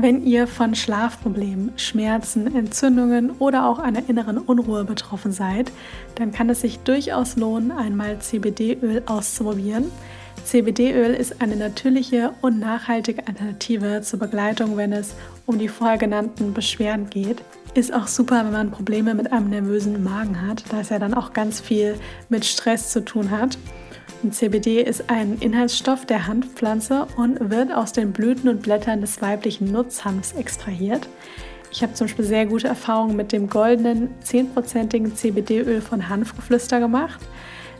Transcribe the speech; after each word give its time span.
Wenn 0.00 0.24
ihr 0.24 0.46
von 0.46 0.76
Schlafproblemen, 0.76 1.72
Schmerzen, 1.76 2.54
Entzündungen 2.54 3.32
oder 3.40 3.66
auch 3.66 3.80
einer 3.80 4.08
inneren 4.08 4.38
Unruhe 4.38 4.84
betroffen 4.84 5.32
seid, 5.32 5.72
dann 6.14 6.30
kann 6.30 6.48
es 6.48 6.60
sich 6.60 6.78
durchaus 6.78 7.34
lohnen, 7.34 7.72
einmal 7.72 8.20
CBD-Öl 8.20 9.02
auszuprobieren. 9.06 9.90
CBD-Öl 10.44 11.14
ist 11.14 11.42
eine 11.42 11.56
natürliche 11.56 12.30
und 12.42 12.60
nachhaltige 12.60 13.26
Alternative 13.26 14.00
zur 14.02 14.20
Begleitung, 14.20 14.76
wenn 14.76 14.92
es 14.92 15.16
um 15.46 15.58
die 15.58 15.66
vorher 15.66 15.98
genannten 15.98 16.54
Beschwerden 16.54 17.10
geht. 17.10 17.42
Ist 17.74 17.92
auch 17.92 18.06
super, 18.06 18.44
wenn 18.44 18.52
man 18.52 18.70
Probleme 18.70 19.16
mit 19.16 19.32
einem 19.32 19.50
nervösen 19.50 20.04
Magen 20.04 20.46
hat, 20.46 20.62
da 20.70 20.78
es 20.78 20.90
ja 20.90 21.00
dann 21.00 21.12
auch 21.12 21.32
ganz 21.32 21.60
viel 21.60 21.96
mit 22.28 22.44
Stress 22.44 22.92
zu 22.92 23.04
tun 23.04 23.32
hat. 23.32 23.58
CBD 24.26 24.82
ist 24.82 25.08
ein 25.08 25.38
Inhaltsstoff 25.38 26.04
der 26.04 26.26
Hanfpflanze 26.26 27.06
und 27.16 27.50
wird 27.50 27.72
aus 27.72 27.92
den 27.92 28.12
Blüten 28.12 28.48
und 28.48 28.62
Blättern 28.62 29.00
des 29.00 29.22
weiblichen 29.22 29.70
Nutzhanfs 29.70 30.32
extrahiert. 30.32 31.08
Ich 31.70 31.82
habe 31.82 31.94
zum 31.94 32.08
Beispiel 32.08 32.24
sehr 32.24 32.46
gute 32.46 32.66
Erfahrungen 32.66 33.14
mit 33.14 33.30
dem 33.30 33.48
goldenen 33.48 34.08
10%igen 34.24 35.14
CBD-Öl 35.14 35.80
von 35.80 36.08
Hanfgeflüster 36.08 36.80
gemacht. 36.80 37.20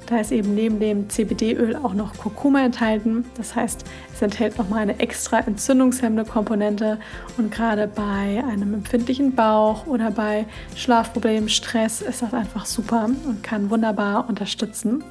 Da 0.06 0.20
ist 0.20 0.30
eben 0.30 0.54
neben 0.54 0.78
dem 0.78 1.10
CBD-Öl 1.10 1.76
auch 1.76 1.92
noch 1.92 2.16
Kurkuma 2.16 2.64
enthalten. 2.64 3.26
Das 3.36 3.54
heißt, 3.54 3.84
es 4.14 4.22
enthält 4.22 4.56
nochmal 4.56 4.80
eine 4.80 5.00
extra 5.00 5.40
entzündungshemmende 5.40 6.24
Komponente. 6.24 6.98
Und 7.36 7.52
gerade 7.52 7.88
bei 7.88 8.42
einem 8.48 8.74
empfindlichen 8.74 9.34
Bauch 9.34 9.86
oder 9.86 10.10
bei 10.10 10.46
Schlafproblemen, 10.76 11.48
Stress 11.48 12.00
ist 12.00 12.22
das 12.22 12.32
einfach 12.32 12.64
super 12.64 13.10
und 13.26 13.42
kann 13.42 13.70
wunderbar 13.70 14.28
unterstützen. 14.28 15.04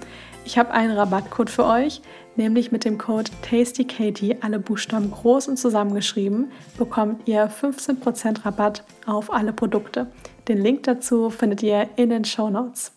Ich 0.48 0.58
habe 0.58 0.72
einen 0.72 0.96
Rabattcode 0.98 1.50
für 1.50 1.66
euch, 1.66 2.02
nämlich 2.38 2.72
mit 2.72 2.86
dem 2.86 2.98
Code 2.98 3.30
TastyKatie, 3.42 4.38
alle 4.40 4.60
Buchstaben 4.60 5.12
groß 5.12 5.50
und 5.50 5.58
zusammengeschrieben, 5.58 6.54
bekommt 6.78 7.28
ihr 7.28 7.52
15% 7.52 8.46
Rabatt 8.46 8.86
auf 9.06 9.30
alle 9.30 9.52
Produkte. 9.52 10.08
Den 10.48 10.60
Link 10.60 10.84
dazu 10.84 11.32
findet 11.32 11.64
ihr 11.64 11.90
in 11.98 12.12
den 12.12 12.24
Show 12.24 12.50
Notes. 12.50 12.94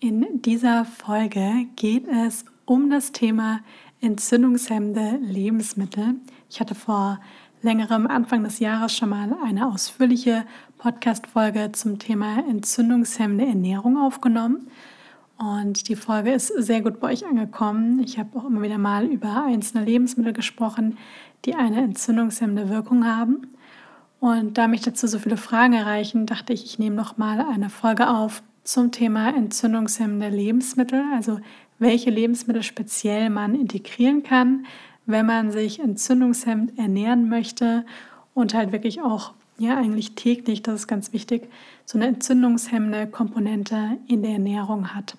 In 0.00 0.40
dieser 0.40 0.86
Folge 0.86 1.66
geht 1.76 2.08
es 2.08 2.46
um 2.64 2.88
das 2.88 3.12
Thema 3.12 3.60
entzündungshemmende 4.00 5.18
Lebensmittel. 5.20 6.14
Ich 6.48 6.58
hatte 6.58 6.74
vor 6.74 7.20
längerem 7.60 8.06
Anfang 8.06 8.44
des 8.44 8.60
Jahres 8.60 8.96
schon 8.96 9.10
mal 9.10 9.36
eine 9.44 9.66
ausführliche 9.70 10.46
Podcast-Folge 10.78 11.72
zum 11.72 11.98
Thema 11.98 12.38
entzündungshemmende 12.48 13.44
Ernährung 13.44 13.98
aufgenommen. 13.98 14.70
Und 15.38 15.88
die 15.88 15.96
Folge 15.96 16.32
ist 16.32 16.48
sehr 16.48 16.80
gut 16.80 17.00
bei 17.00 17.12
euch 17.12 17.26
angekommen. 17.26 18.00
Ich 18.02 18.18
habe 18.18 18.38
auch 18.38 18.46
immer 18.46 18.62
wieder 18.62 18.78
mal 18.78 19.04
über 19.04 19.44
einzelne 19.44 19.84
Lebensmittel 19.84 20.32
gesprochen, 20.32 20.96
die 21.44 21.54
eine 21.54 21.82
entzündungshemmende 21.82 22.70
Wirkung 22.70 23.04
haben. 23.04 23.48
Und 24.18 24.56
da 24.56 24.66
mich 24.66 24.80
dazu 24.80 25.06
so 25.06 25.18
viele 25.18 25.36
Fragen 25.36 25.74
erreichen, 25.74 26.24
dachte 26.24 26.52
ich, 26.52 26.64
ich 26.64 26.78
nehme 26.78 26.96
noch 26.96 27.18
mal 27.18 27.40
eine 27.40 27.68
Folge 27.68 28.08
auf 28.08 28.42
zum 28.64 28.90
Thema 28.90 29.28
entzündungshemmende 29.28 30.28
Lebensmittel, 30.28 31.04
also 31.14 31.38
welche 31.78 32.10
Lebensmittel 32.10 32.62
speziell 32.62 33.28
man 33.30 33.54
integrieren 33.54 34.22
kann, 34.22 34.66
wenn 35.04 35.26
man 35.26 35.52
sich 35.52 35.80
entzündungshemmend 35.80 36.78
ernähren 36.78 37.28
möchte 37.28 37.84
und 38.34 38.54
halt 38.54 38.72
wirklich 38.72 39.02
auch 39.02 39.34
ja 39.58 39.76
eigentlich 39.76 40.14
täglich, 40.14 40.62
das 40.62 40.74
ist 40.80 40.86
ganz 40.86 41.12
wichtig, 41.12 41.48
so 41.84 41.98
eine 41.98 42.08
entzündungshemmende 42.08 43.06
Komponente 43.06 43.98
in 44.08 44.22
der 44.22 44.32
Ernährung 44.32 44.94
hat. 44.94 45.16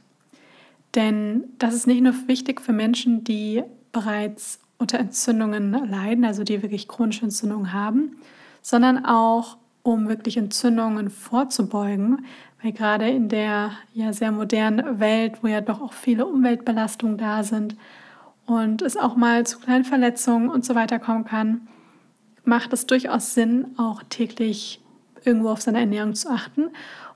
Denn 0.96 1.44
das 1.59 1.74
ist 1.74 1.88
nicht 1.88 2.02
nur 2.02 2.14
wichtig 2.28 2.62
für 2.62 2.74
Menschen, 2.74 3.24
die 3.24 3.64
bereits 3.92 4.59
unter 4.78 5.00
Entzündungen 5.00 5.72
leiden, 5.90 6.25
also 6.25 6.44
die 6.44 6.62
wirklich 6.62 6.88
chronische 6.88 7.25
Entzündungen 7.25 7.74
haben, 7.74 8.18
sondern 8.62 9.06
auch 9.06 9.58
um 9.84 10.09
wirklich 10.09 10.38
Entzündungen 10.38 11.09
vorzubeugen, 11.09 12.25
weil 12.62 12.74
gerade 12.74 13.09
in 13.09 13.30
der 13.30 13.72
ja 13.94 14.12
sehr 14.14 14.31
modernen 14.31 15.00
Welt, 15.00 15.42
wo 15.42 15.48
ja 15.48 15.62
doch 15.62 15.81
auch 15.81 15.94
viele 15.94 16.25
Umweltbelastungen 16.25 17.18
da 17.18 17.44
sind 17.44 17.75
und 18.46 18.81
es 18.81 18.98
auch 18.98 19.16
mal 19.16 19.46
zu 19.46 19.59
kleinen 19.59 19.86
Verletzungen 19.86 20.50
und 20.50 20.66
so 20.66 20.75
weiter 20.75 21.00
kommen 21.00 21.25
kann, 21.25 21.68
macht 22.44 22.74
es 22.74 22.86
durchaus 22.86 23.34
Sinn, 23.34 23.68
auch 23.78 24.04
täglich 24.09 24.81
irgendwo 25.24 25.50
auf 25.50 25.62
seine 25.62 25.80
Ernährung 25.80 26.16
zu 26.16 26.30
achten 26.30 26.69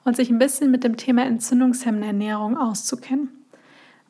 und 0.04 0.16
sich 0.16 0.30
ein 0.30 0.40
bisschen 0.40 0.72
mit 0.72 0.84
dem 0.84 0.98
Thema 0.98 1.26
entzündungshemmende 1.26 2.08
Ernährung 2.08 2.58
auszukennen. 2.58 3.30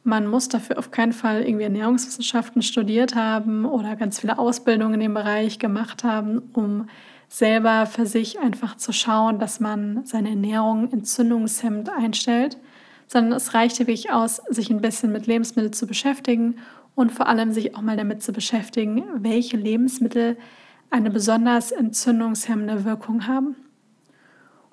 Man 0.04 0.28
muss 0.28 0.50
dafür 0.50 0.80
auf 0.80 0.90
keinen 0.90 1.14
Fall 1.14 1.44
irgendwie 1.44 1.66
Ernährungswissenschaften 1.66 2.62
studiert 2.64 3.16
haben 3.16 3.66
oder 3.66 3.96
ganz 3.96 4.20
viele 4.20 4.40
Ausbildungen 4.40 4.96
in 4.96 5.00
dem 5.02 5.14
Bereich 5.14 5.60
gemacht 5.60 6.04
haben, 6.04 6.42
um 6.54 6.88
selber 7.30 7.86
für 7.86 8.06
sich 8.06 8.40
einfach 8.40 8.76
zu 8.76 8.92
schauen, 8.92 9.40
dass 9.40 9.60
man 9.60 10.06
seine 10.06 10.30
Ernährung 10.30 10.92
entzündungshemmend 10.92 11.90
einstellt, 11.90 12.58
sondern 13.08 13.34
es 13.34 13.54
reicht 13.54 13.80
wirklich 13.80 14.12
aus, 14.12 14.42
sich 14.50 14.70
ein 14.70 14.82
bisschen 14.82 15.12
mit 15.12 15.28
Lebensmitteln 15.28 15.74
zu 15.74 15.86
beschäftigen 15.86 16.56
und 16.96 17.12
vor 17.12 17.28
allem 17.28 17.52
sich 17.54 17.76
auch 17.76 17.82
mal 17.82 17.96
damit 17.96 18.24
zu 18.24 18.34
beschäftigen, 18.34 19.04
welche 19.16 19.56
Lebensmittel 19.56 20.38
eine 20.90 21.10
besonders 21.10 21.72
entzündungshemmende 21.72 22.86
Wirkung 22.86 23.28
haben. 23.28 23.56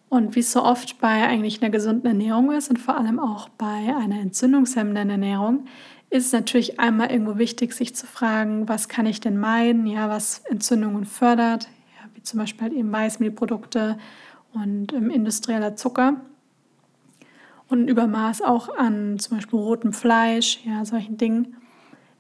Und 0.09 0.35
wie 0.35 0.41
es 0.41 0.53
so 0.53 0.63
oft 0.65 1.01
bei 1.01 1.27
eigentlich 1.27 1.61
einer 1.63 1.71
gesunden 1.71 2.07
Ernährung 2.07 2.51
ist 2.53 2.71
und 2.71 2.79
vor 2.79 2.97
allem 2.97 3.19
auch 3.19 3.49
bei 3.51 3.95
einer 3.95 4.21
entzündungshemmenden 4.21 5.11
Ernährung, 5.11 5.67
ist 6.11 6.27
es 6.27 6.33
natürlich 6.33 6.81
einmal 6.81 7.11
irgendwo 7.11 7.37
wichtig, 7.37 7.75
sich 7.75 7.95
zu 7.95 8.07
fragen, 8.07 8.69
was 8.69 8.89
kann 8.89 9.05
ich 9.05 9.21
denn 9.21 9.39
meiden, 9.39 9.87
ja, 9.87 10.09
was 10.09 10.39
Entzündungen 10.47 11.05
fördert, 11.05 11.69
ja, 11.97 12.09
wie 12.15 12.23
zum 12.23 12.39
Beispiel 12.39 12.63
halt 12.63 12.73
eben 12.73 12.91
Weißmehlprodukte 12.91 13.99
und 14.55 14.95
ähm, 14.95 15.11
industrieller 15.11 15.77
Zucker. 15.77 16.23
Und 17.69 17.85
ein 17.85 17.89
Übermaß 17.89 18.41
auch 18.41 18.75
an 18.79 19.19
zum 19.19 19.37
Beispiel 19.37 19.59
rotem 19.59 19.93
Fleisch, 19.93 20.61
ja, 20.65 20.87
solchen 20.87 21.19
Dingen. 21.19 21.57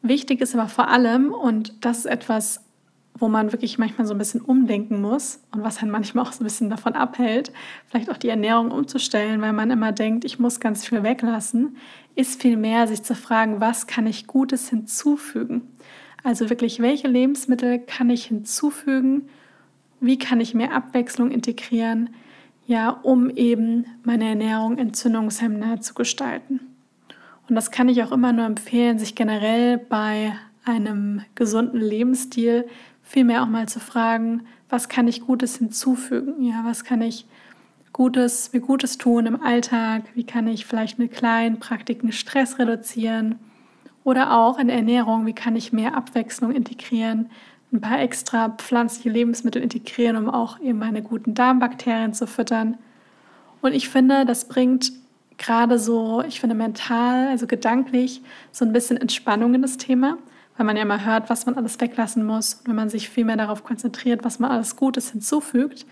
Wichtig 0.03 0.43
ist 0.43 0.55
aber 0.55 0.69
vor 0.69 0.89
allem, 0.89 1.33
und 1.33 1.85
das 1.85 2.01
ist 2.01 2.07
etwas, 2.07 2.63
wo 3.19 3.29
man 3.29 3.53
wirklich 3.53 3.79
manchmal 3.79 4.07
so 4.07 4.15
ein 4.15 4.19
bisschen 4.19 4.41
umdenken 4.41 5.01
muss 5.01 5.41
und 5.53 5.63
was 5.63 5.83
einen 5.83 5.91
manchmal 5.91 6.25
auch 6.25 6.33
so 6.33 6.43
ein 6.43 6.45
bisschen 6.45 6.71
davon 6.71 6.95
abhält, 6.95 7.53
vielleicht 7.87 8.11
auch 8.11 8.17
die 8.17 8.29
Ernährung 8.29 8.71
umzustellen, 8.71 9.41
weil 9.41 9.53
man 9.53 9.71
immer 9.71 9.93
denkt, 9.93 10.25
ich 10.25 10.39
muss 10.39 10.61
ganz 10.61 10.87
viel 10.87 11.03
weglassen, 11.03 11.77
ist 12.15 12.41
vielmehr 12.41 12.87
sich 12.87 13.03
zu 13.03 13.15
fragen, 13.15 13.61
was 13.61 13.87
kann 13.87 14.07
ich 14.07 14.27
Gutes 14.27 14.69
hinzufügen? 14.69 15.63
Also 16.25 16.51
wirklich, 16.51 16.81
welche 16.81 17.09
Lebensmittel 17.09 17.79
kann 17.79 18.11
ich 18.11 18.27
hinzufügen? 18.27 19.29
Wie 20.01 20.19
kann 20.19 20.41
ich 20.41 20.55
mehr 20.55 20.75
Abwechslung 20.75 21.31
integrieren? 21.31 22.11
Ja, 22.67 22.91
um 22.91 23.31
eben 23.31 23.87
meine 24.05 24.29
Ernährung 24.29 24.79
entzündungshemmender 24.79 25.81
zu 25.81 25.95
gestalten. 25.95 26.61
Und 27.49 27.55
das 27.55 27.71
kann 27.71 27.89
ich 27.89 28.03
auch 28.03 28.13
immer 28.13 28.33
nur 28.33 28.45
empfehlen, 28.45 28.99
sich 28.99 29.15
generell 29.15 29.79
bei 29.79 30.35
einem 30.65 31.23
gesunden 31.35 31.81
Lebensstil 31.81 32.67
vielmehr 33.09 33.43
auch 33.43 33.49
mal 33.49 33.67
zu 33.67 33.81
fragen, 33.81 34.43
was 34.69 34.91
kann 34.91 35.09
ich 35.09 35.23
Gutes 35.23 35.57
hinzufügen? 35.57 36.43
Ja, 36.45 36.61
was 36.65 36.85
kann 36.85 37.01
ich 37.01 37.27
Gutes, 37.95 38.53
wie 38.53 38.61
Gutes 38.61 38.99
tun 38.99 39.25
im 39.25 39.43
Alltag? 39.43 40.03
Wie 40.15 40.25
kann 40.25 40.47
ich 40.47 40.67
vielleicht 40.67 40.99
mit 40.99 41.13
kleinen 41.13 41.59
Praktiken 41.59 42.13
Stress 42.13 42.59
reduzieren? 42.59 43.37
Oder 44.05 44.37
auch 44.37 44.59
in 44.59 44.69
Ernährung, 44.69 45.25
wie 45.25 45.33
kann 45.33 45.57
ich 45.57 45.73
mehr 45.73 45.97
Abwechslung 45.97 46.53
integrieren? 46.53 47.31
Ein 47.73 47.81
paar 47.81 47.99
extra 47.99 48.51
pflanzliche 48.51 49.09
Lebensmittel 49.09 49.63
integrieren, 49.63 50.17
um 50.17 50.29
auch 50.29 50.61
eben 50.61 50.79
meine 50.79 51.03
guten 51.03 51.33
Darmbakterien 51.33 52.13
zu 52.13 52.27
füttern. 52.27 52.77
Und 53.63 53.73
ich 53.73 53.89
finde, 53.89 54.27
das 54.27 54.49
bringt 54.49 54.93
gerade 55.39 55.79
so, 55.79 56.23
ich 56.29 56.41
finde 56.41 56.55
mental, 56.55 57.29
also 57.29 57.47
gedanklich, 57.47 58.23
so 58.53 58.67
ein 58.67 58.73
bisschen 58.73 58.99
Entspannung 58.99 59.55
in 59.55 59.63
das 59.63 59.79
Thema 59.79 60.19
weil 60.59 60.67
man 60.67 60.77
ja 60.77 60.85
mal 60.85 61.07
hört, 61.07 61.31
was 61.31 61.47
man 61.47 61.55
alles 61.55 61.81
weglassen 61.81 62.27
muss. 62.27 62.55
Und 62.55 62.69
wenn 62.69 62.77
man 62.77 62.91
sich 62.91 63.09
viel 63.09 63.25
mehr 63.25 63.37
darauf 63.37 63.63
konzentriert, 63.63 64.25
was 64.25 64.41
man 64.41 64.51
alles 64.51 64.75
Gutes 64.77 65.13
hinzufügt, 65.13 65.87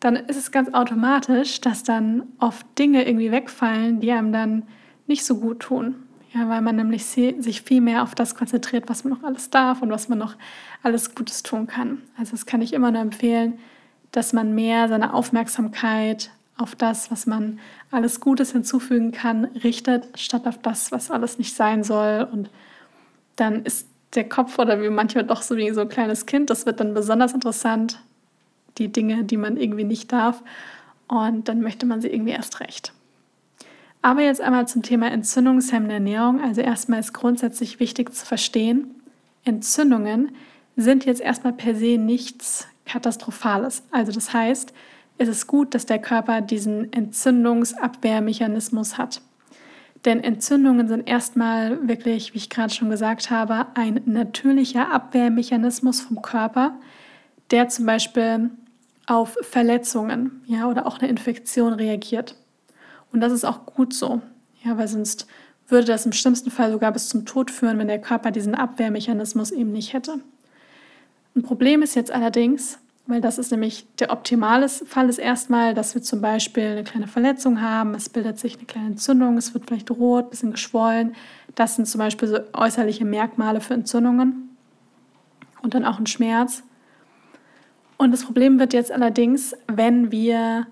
dann 0.00 0.16
ist 0.16 0.36
es 0.36 0.50
ganz 0.50 0.72
automatisch, 0.72 1.60
dass 1.60 1.82
dann 1.82 2.24
oft 2.40 2.66
Dinge 2.78 3.06
irgendwie 3.06 3.30
wegfallen, 3.30 4.00
die 4.00 4.10
einem 4.10 4.32
dann 4.32 4.62
nicht 5.06 5.24
so 5.24 5.36
gut 5.36 5.60
tun. 5.60 5.96
Ja, 6.32 6.48
weil 6.48 6.62
man 6.62 6.76
nämlich 6.76 7.04
sich 7.04 7.62
viel 7.62 7.80
mehr 7.80 8.02
auf 8.02 8.14
das 8.14 8.34
konzentriert, 8.34 8.88
was 8.88 9.04
man 9.04 9.12
noch 9.12 9.22
alles 9.22 9.50
darf 9.50 9.82
und 9.82 9.90
was 9.90 10.08
man 10.08 10.18
noch 10.18 10.34
alles 10.82 11.14
Gutes 11.14 11.42
tun 11.44 11.66
kann. 11.68 12.02
Also 12.18 12.32
das 12.32 12.46
kann 12.46 12.60
ich 12.60 12.72
immer 12.72 12.90
nur 12.90 13.02
empfehlen, 13.02 13.58
dass 14.12 14.32
man 14.32 14.54
mehr 14.54 14.88
seine 14.88 15.12
Aufmerksamkeit 15.12 16.30
auf 16.56 16.74
das, 16.74 17.10
was 17.10 17.26
man 17.26 17.60
alles 17.90 18.18
Gutes 18.20 18.52
hinzufügen 18.52 19.12
kann, 19.12 19.44
richtet, 19.44 20.18
statt 20.18 20.46
auf 20.46 20.58
das, 20.58 20.90
was 20.90 21.10
alles 21.10 21.38
nicht 21.38 21.54
sein 21.54 21.84
soll. 21.84 22.26
Und 22.32 22.50
dann 23.36 23.64
ist 23.64 23.88
der 24.14 24.28
Kopf 24.28 24.58
oder 24.58 24.80
wie 24.80 24.90
manchmal 24.90 25.24
doch 25.24 25.42
so 25.42 25.56
wie 25.56 25.70
so 25.72 25.82
ein 25.82 25.88
kleines 25.88 26.26
Kind, 26.26 26.50
das 26.50 26.66
wird 26.66 26.80
dann 26.80 26.94
besonders 26.94 27.32
interessant, 27.32 28.00
die 28.78 28.92
Dinge, 28.92 29.24
die 29.24 29.36
man 29.36 29.56
irgendwie 29.56 29.84
nicht 29.84 30.12
darf. 30.12 30.42
Und 31.06 31.48
dann 31.48 31.60
möchte 31.60 31.86
man 31.86 32.00
sie 32.00 32.08
irgendwie 32.08 32.32
erst 32.32 32.58
recht. 32.60 32.92
Aber 34.02 34.22
jetzt 34.22 34.40
einmal 34.40 34.66
zum 34.68 34.82
Thema 34.82 35.10
entzündungshemmende 35.10 35.94
Ernährung. 35.94 36.40
Also 36.40 36.60
erstmal 36.60 37.00
ist 37.00 37.12
grundsätzlich 37.12 37.80
wichtig 37.80 38.14
zu 38.14 38.24
verstehen, 38.26 38.94
Entzündungen 39.44 40.30
sind 40.76 41.04
jetzt 41.04 41.20
erstmal 41.20 41.52
per 41.52 41.74
se 41.74 41.98
nichts 41.98 42.68
Katastrophales. 42.86 43.82
Also 43.90 44.12
das 44.12 44.32
heißt, 44.32 44.72
es 45.18 45.28
ist 45.28 45.46
gut, 45.46 45.74
dass 45.74 45.84
der 45.86 46.00
Körper 46.00 46.40
diesen 46.40 46.92
Entzündungsabwehrmechanismus 46.92 48.98
hat. 48.98 49.20
Denn 50.04 50.22
Entzündungen 50.22 50.86
sind 50.86 51.08
erstmal 51.08 51.88
wirklich, 51.88 52.34
wie 52.34 52.38
ich 52.38 52.50
gerade 52.50 52.72
schon 52.72 52.90
gesagt 52.90 53.30
habe, 53.30 53.66
ein 53.74 54.02
natürlicher 54.04 54.92
Abwehrmechanismus 54.92 56.02
vom 56.02 56.20
Körper, 56.20 56.78
der 57.50 57.68
zum 57.68 57.86
Beispiel 57.86 58.50
auf 59.06 59.36
Verletzungen 59.42 60.42
ja, 60.46 60.68
oder 60.68 60.86
auch 60.86 60.98
eine 60.98 61.08
Infektion 61.08 61.72
reagiert. 61.72 62.36
Und 63.12 63.20
das 63.20 63.32
ist 63.32 63.44
auch 63.44 63.64
gut 63.64 63.94
so, 63.94 64.20
ja, 64.62 64.76
weil 64.76 64.88
sonst 64.88 65.26
würde 65.68 65.86
das 65.86 66.04
im 66.04 66.12
schlimmsten 66.12 66.50
Fall 66.50 66.70
sogar 66.70 66.92
bis 66.92 67.08
zum 67.08 67.24
Tod 67.24 67.50
führen, 67.50 67.78
wenn 67.78 67.88
der 67.88 68.00
Körper 68.00 68.30
diesen 68.30 68.54
Abwehrmechanismus 68.54 69.50
eben 69.50 69.72
nicht 69.72 69.92
hätte. 69.94 70.20
Ein 71.34 71.42
Problem 71.42 71.82
ist 71.82 71.94
jetzt 71.94 72.12
allerdings, 72.12 72.78
weil 73.06 73.20
das 73.20 73.38
ist 73.38 73.50
nämlich 73.50 73.86
der 73.98 74.10
optimale 74.10 74.68
Fall 74.68 75.08
ist 75.08 75.18
erstmal, 75.18 75.74
dass 75.74 75.94
wir 75.94 76.02
zum 76.02 76.20
Beispiel 76.22 76.64
eine 76.64 76.84
kleine 76.84 77.06
Verletzung 77.06 77.60
haben, 77.60 77.94
es 77.94 78.08
bildet 78.08 78.38
sich 78.38 78.56
eine 78.56 78.64
kleine 78.64 78.86
Entzündung, 78.88 79.36
es 79.36 79.52
wird 79.52 79.66
vielleicht 79.66 79.90
rot, 79.90 80.24
ein 80.24 80.30
bisschen 80.30 80.52
geschwollen. 80.52 81.14
Das 81.54 81.76
sind 81.76 81.86
zum 81.86 81.98
Beispiel 81.98 82.28
so 82.28 82.38
äußerliche 82.54 83.04
Merkmale 83.04 83.60
für 83.60 83.74
Entzündungen 83.74 84.56
und 85.62 85.74
dann 85.74 85.84
auch 85.84 85.98
ein 85.98 86.06
Schmerz. 86.06 86.62
Und 87.98 88.10
das 88.10 88.24
Problem 88.24 88.58
wird 88.58 88.72
jetzt 88.72 88.90
allerdings, 88.90 89.54
wenn 89.66 90.10
wir 90.10 90.66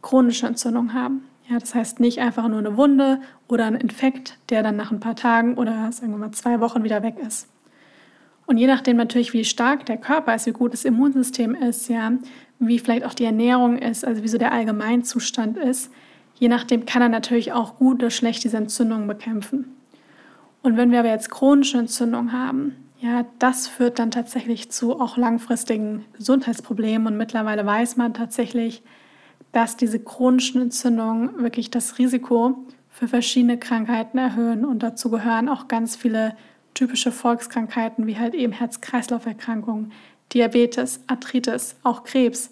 chronische 0.00 0.46
Entzündung 0.46 0.94
haben. 0.94 1.24
Ja, 1.48 1.58
das 1.58 1.74
heißt 1.74 1.98
nicht 1.98 2.20
einfach 2.20 2.46
nur 2.46 2.58
eine 2.58 2.76
Wunde 2.76 3.20
oder 3.48 3.64
ein 3.66 3.74
Infekt, 3.74 4.38
der 4.50 4.62
dann 4.62 4.76
nach 4.76 4.92
ein 4.92 5.00
paar 5.00 5.16
Tagen 5.16 5.56
oder 5.56 5.90
sagen 5.92 6.12
wir 6.12 6.18
mal 6.18 6.30
zwei 6.32 6.60
Wochen 6.60 6.84
wieder 6.84 7.02
weg 7.02 7.16
ist. 7.18 7.48
Und 8.48 8.56
je 8.56 8.66
nachdem 8.66 8.96
natürlich, 8.96 9.34
wie 9.34 9.44
stark 9.44 9.84
der 9.84 9.98
Körper 9.98 10.34
ist, 10.34 10.46
wie 10.46 10.52
gut 10.52 10.72
das 10.72 10.86
Immunsystem 10.86 11.54
ist, 11.54 11.90
ja, 11.90 12.12
wie 12.58 12.78
vielleicht 12.78 13.04
auch 13.04 13.12
die 13.12 13.26
Ernährung 13.26 13.76
ist, 13.76 14.06
also 14.06 14.22
wie 14.22 14.28
so 14.28 14.38
der 14.38 14.52
Allgemeinzustand 14.52 15.58
ist, 15.58 15.92
je 16.38 16.48
nachdem 16.48 16.86
kann 16.86 17.02
er 17.02 17.10
natürlich 17.10 17.52
auch 17.52 17.76
gut 17.76 17.96
oder 17.96 18.08
schlecht 18.08 18.42
diese 18.44 18.56
Entzündung 18.56 19.06
bekämpfen. 19.06 19.76
Und 20.62 20.78
wenn 20.78 20.90
wir 20.90 21.00
aber 21.00 21.10
jetzt 21.10 21.28
chronische 21.30 21.76
Entzündung 21.76 22.32
haben, 22.32 22.74
ja, 23.00 23.26
das 23.38 23.68
führt 23.68 23.98
dann 23.98 24.10
tatsächlich 24.10 24.72
zu 24.72 24.98
auch 24.98 25.18
langfristigen 25.18 26.06
Gesundheitsproblemen. 26.14 27.06
Und 27.06 27.18
mittlerweile 27.18 27.66
weiß 27.66 27.98
man 27.98 28.14
tatsächlich, 28.14 28.82
dass 29.52 29.76
diese 29.76 30.00
chronischen 30.00 30.62
Entzündungen 30.62 31.42
wirklich 31.42 31.70
das 31.70 31.98
Risiko 31.98 32.64
für 32.88 33.08
verschiedene 33.08 33.58
Krankheiten 33.58 34.16
erhöhen. 34.16 34.64
Und 34.64 34.82
dazu 34.82 35.10
gehören 35.10 35.50
auch 35.50 35.68
ganz 35.68 35.96
viele 35.96 36.34
typische 36.78 37.10
Volkskrankheiten 37.10 38.06
wie 38.06 38.18
halt 38.18 38.34
eben 38.34 38.52
Herz-Kreislauf-Erkrankungen, 38.52 39.90
Diabetes, 40.32 41.00
Arthritis, 41.08 41.74
auch 41.82 42.04
Krebs. 42.04 42.50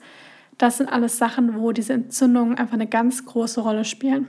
Das 0.58 0.78
sind 0.78 0.88
alles 0.88 1.16
Sachen, 1.16 1.60
wo 1.60 1.70
diese 1.70 1.92
Entzündungen 1.92 2.58
einfach 2.58 2.74
eine 2.74 2.88
ganz 2.88 3.24
große 3.24 3.60
Rolle 3.60 3.84
spielen. 3.84 4.26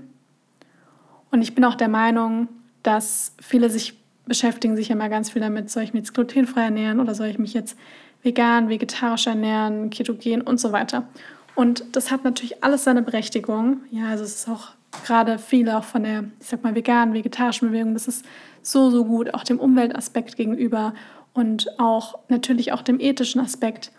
Und 1.31 1.41
ich 1.41 1.55
bin 1.55 1.65
auch 1.65 1.75
der 1.75 1.87
Meinung, 1.87 2.47
dass 2.83 3.33
viele 3.41 3.69
sich 3.69 3.97
beschäftigen 4.25 4.75
sich 4.75 4.93
mal 4.93 5.09
ganz 5.09 5.31
viel 5.31 5.41
damit, 5.41 5.71
soll 5.71 5.83
ich 5.83 5.93
mich 5.93 6.01
jetzt 6.01 6.13
glutenfrei 6.13 6.65
ernähren 6.65 6.99
oder 6.99 7.15
soll 7.15 7.27
ich 7.27 7.39
mich 7.39 7.53
jetzt 7.53 7.77
vegan, 8.21 8.69
vegetarisch 8.69 9.25
ernähren, 9.25 9.89
ketogen 9.89 10.41
und 10.41 10.59
so 10.59 10.73
weiter. 10.73 11.07
Und 11.55 11.85
das 11.93 12.11
hat 12.11 12.23
natürlich 12.23 12.63
alles 12.63 12.83
seine 12.83 13.01
Berechtigung. 13.01 13.81
Ja, 13.89 14.09
also 14.09 14.25
es 14.25 14.35
ist 14.35 14.49
auch 14.49 14.73
gerade 15.05 15.39
viele 15.39 15.77
auch 15.77 15.83
von 15.83 16.03
der, 16.03 16.25
ich 16.39 16.47
sag 16.47 16.63
mal, 16.63 16.75
veganen, 16.75 17.13
vegetarischen 17.13 17.69
Bewegung, 17.69 17.93
das 17.93 18.07
ist 18.07 18.25
so, 18.61 18.89
so 18.89 19.05
gut, 19.05 19.33
auch 19.33 19.43
dem 19.43 19.59
Umweltaspekt 19.59 20.35
gegenüber 20.35 20.93
und 21.33 21.67
auch 21.79 22.19
natürlich 22.29 22.73
auch 22.73 22.81
dem 22.81 22.99
ethischen 22.99 23.41
Aspekt. 23.41 23.91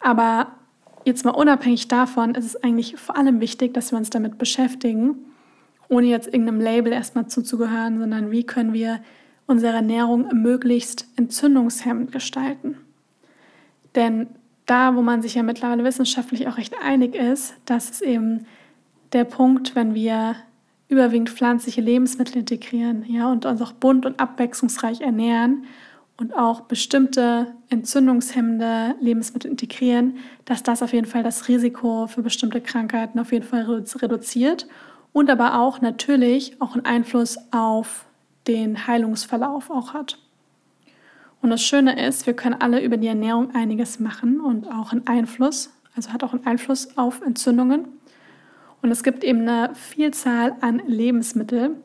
Aber 0.00 0.48
jetzt 1.04 1.24
mal 1.24 1.32
unabhängig 1.32 1.88
davon 1.88 2.34
ist 2.34 2.46
es 2.46 2.62
eigentlich 2.62 2.96
vor 2.96 3.16
allem 3.16 3.40
wichtig, 3.40 3.74
dass 3.74 3.92
wir 3.92 3.98
uns 3.98 4.10
damit 4.10 4.38
beschäftigen, 4.38 5.16
ohne 5.88 6.06
jetzt 6.06 6.28
irgendeinem 6.28 6.60
Label 6.60 6.92
erstmal 6.92 7.26
zuzugehören, 7.26 7.98
sondern 7.98 8.30
wie 8.30 8.44
können 8.44 8.72
wir 8.72 9.00
unsere 9.46 9.74
Ernährung 9.74 10.28
möglichst 10.32 11.06
entzündungshemmend 11.16 12.12
gestalten. 12.12 12.76
Denn 13.94 14.28
da, 14.66 14.96
wo 14.96 15.02
man 15.02 15.20
sich 15.20 15.34
ja 15.34 15.42
mittlerweile 15.42 15.84
wissenschaftlich 15.84 16.48
auch 16.48 16.56
recht 16.56 16.74
einig 16.82 17.14
ist, 17.14 17.54
dass 17.66 17.90
es 17.90 18.00
eben 18.00 18.46
der 19.14 19.24
Punkt, 19.24 19.74
wenn 19.74 19.94
wir 19.94 20.36
überwiegend 20.88 21.30
pflanzliche 21.30 21.80
Lebensmittel 21.80 22.38
integrieren 22.38 23.04
ja, 23.08 23.30
und 23.30 23.46
uns 23.46 23.62
auch 23.62 23.72
bunt 23.72 24.04
und 24.06 24.20
abwechslungsreich 24.20 25.00
ernähren 25.00 25.64
und 26.16 26.36
auch 26.36 26.62
bestimmte 26.62 27.54
entzündungshemmende 27.70 28.94
Lebensmittel 29.00 29.50
integrieren, 29.50 30.18
dass 30.44 30.62
das 30.62 30.82
auf 30.82 30.92
jeden 30.92 31.06
Fall 31.06 31.22
das 31.22 31.48
Risiko 31.48 32.06
für 32.06 32.22
bestimmte 32.22 32.60
Krankheiten 32.60 33.18
auf 33.18 33.32
jeden 33.32 33.44
Fall 33.44 33.62
reduziert 33.62 34.68
und 35.12 35.30
aber 35.30 35.60
auch 35.60 35.80
natürlich 35.80 36.60
auch 36.60 36.74
einen 36.74 36.84
Einfluss 36.84 37.38
auf 37.50 38.04
den 38.46 38.86
Heilungsverlauf 38.86 39.70
auch 39.70 39.94
hat. 39.94 40.18
Und 41.40 41.50
das 41.50 41.62
Schöne 41.62 42.06
ist, 42.06 42.26
wir 42.26 42.34
können 42.34 42.60
alle 42.60 42.82
über 42.82 42.96
die 42.96 43.06
Ernährung 43.06 43.54
einiges 43.54 44.00
machen 44.00 44.40
und 44.40 44.70
auch 44.70 44.92
einen 44.92 45.06
Einfluss, 45.06 45.72
also 45.96 46.12
hat 46.12 46.22
auch 46.24 46.32
einen 46.32 46.46
Einfluss 46.46 46.96
auf 46.96 47.22
Entzündungen. 47.22 47.86
Und 48.84 48.90
es 48.90 49.02
gibt 49.02 49.24
eben 49.24 49.48
eine 49.48 49.74
Vielzahl 49.74 50.56
an 50.60 50.82
Lebensmitteln, 50.86 51.76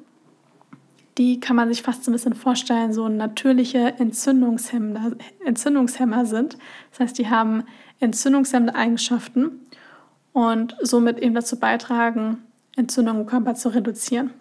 die 1.17 1.39
kann 1.39 1.55
man 1.55 1.69
sich 1.69 1.81
fast 1.81 2.03
so 2.03 2.11
ein 2.11 2.13
bisschen 2.13 2.33
vorstellen, 2.33 2.91
so 2.91 3.07
natürliche 3.07 3.93
Entzündungshemmer, 3.99 5.13
Entzündungshemmer 5.45 6.25
sind. 6.25 6.57
Das 6.91 6.99
heißt, 6.99 7.17
die 7.17 7.29
haben 7.29 7.63
entzündungshemmende 8.01 8.75
Eigenschaften 8.75 9.61
und 10.33 10.75
somit 10.81 11.19
eben 11.19 11.35
dazu 11.35 11.57
beitragen, 11.57 12.39
Entzündungen 12.75 13.21
im 13.21 13.27
Körper 13.27 13.55
zu 13.55 13.69
reduzieren. 13.69 14.31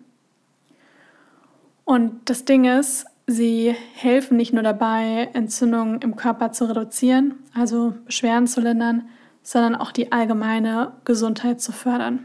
Und 1.85 2.29
das 2.29 2.45
Ding 2.45 2.65
ist, 2.65 3.07
sie 3.29 3.77
helfen 3.95 4.37
nicht 4.37 4.53
nur 4.53 4.65
dabei, 4.65 5.31
Entzündungen 5.33 6.01
im 6.03 6.17
Körper 6.17 6.51
zu 6.51 6.65
reduzieren, 6.65 7.35
also 7.55 7.95
Beschwerden 8.05 8.49
zu 8.49 8.61
lindern, 8.61 9.09
sondern 9.45 9.77
auch 9.77 9.93
die 9.93 10.11
allgemeine 10.11 10.91
Gesundheit 11.05 11.61
zu 11.61 11.71
fördern 11.71 12.25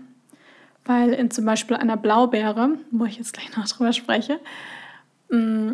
weil 0.85 1.13
in 1.13 1.31
zum 1.31 1.45
Beispiel 1.45 1.77
einer 1.77 1.97
Blaubeere, 1.97 2.77
wo 2.91 3.05
ich 3.05 3.17
jetzt 3.17 3.33
gleich 3.33 3.55
noch 3.55 3.67
drüber 3.67 3.93
spreche, 3.93 4.39
mm, 5.29 5.73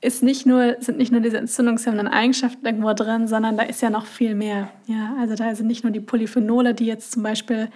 ist 0.00 0.22
nicht 0.22 0.46
nur, 0.46 0.76
sind 0.80 0.98
nicht 0.98 1.10
nur 1.10 1.20
diese 1.20 1.38
entzündungshemmenden 1.38 2.08
Eigenschaften 2.08 2.64
irgendwo 2.64 2.92
drin, 2.92 3.26
sondern 3.26 3.56
da 3.56 3.64
ist 3.64 3.82
ja 3.82 3.90
noch 3.90 4.06
viel 4.06 4.34
mehr. 4.34 4.70
Ja, 4.86 5.14
also 5.18 5.34
da 5.34 5.54
sind 5.54 5.66
nicht 5.66 5.82
nur 5.82 5.92
die 5.92 6.00
Polyphenole, 6.00 6.74
die 6.74 6.86
jetzt 6.86 7.12
zum 7.12 7.22
Beispiel 7.22 7.68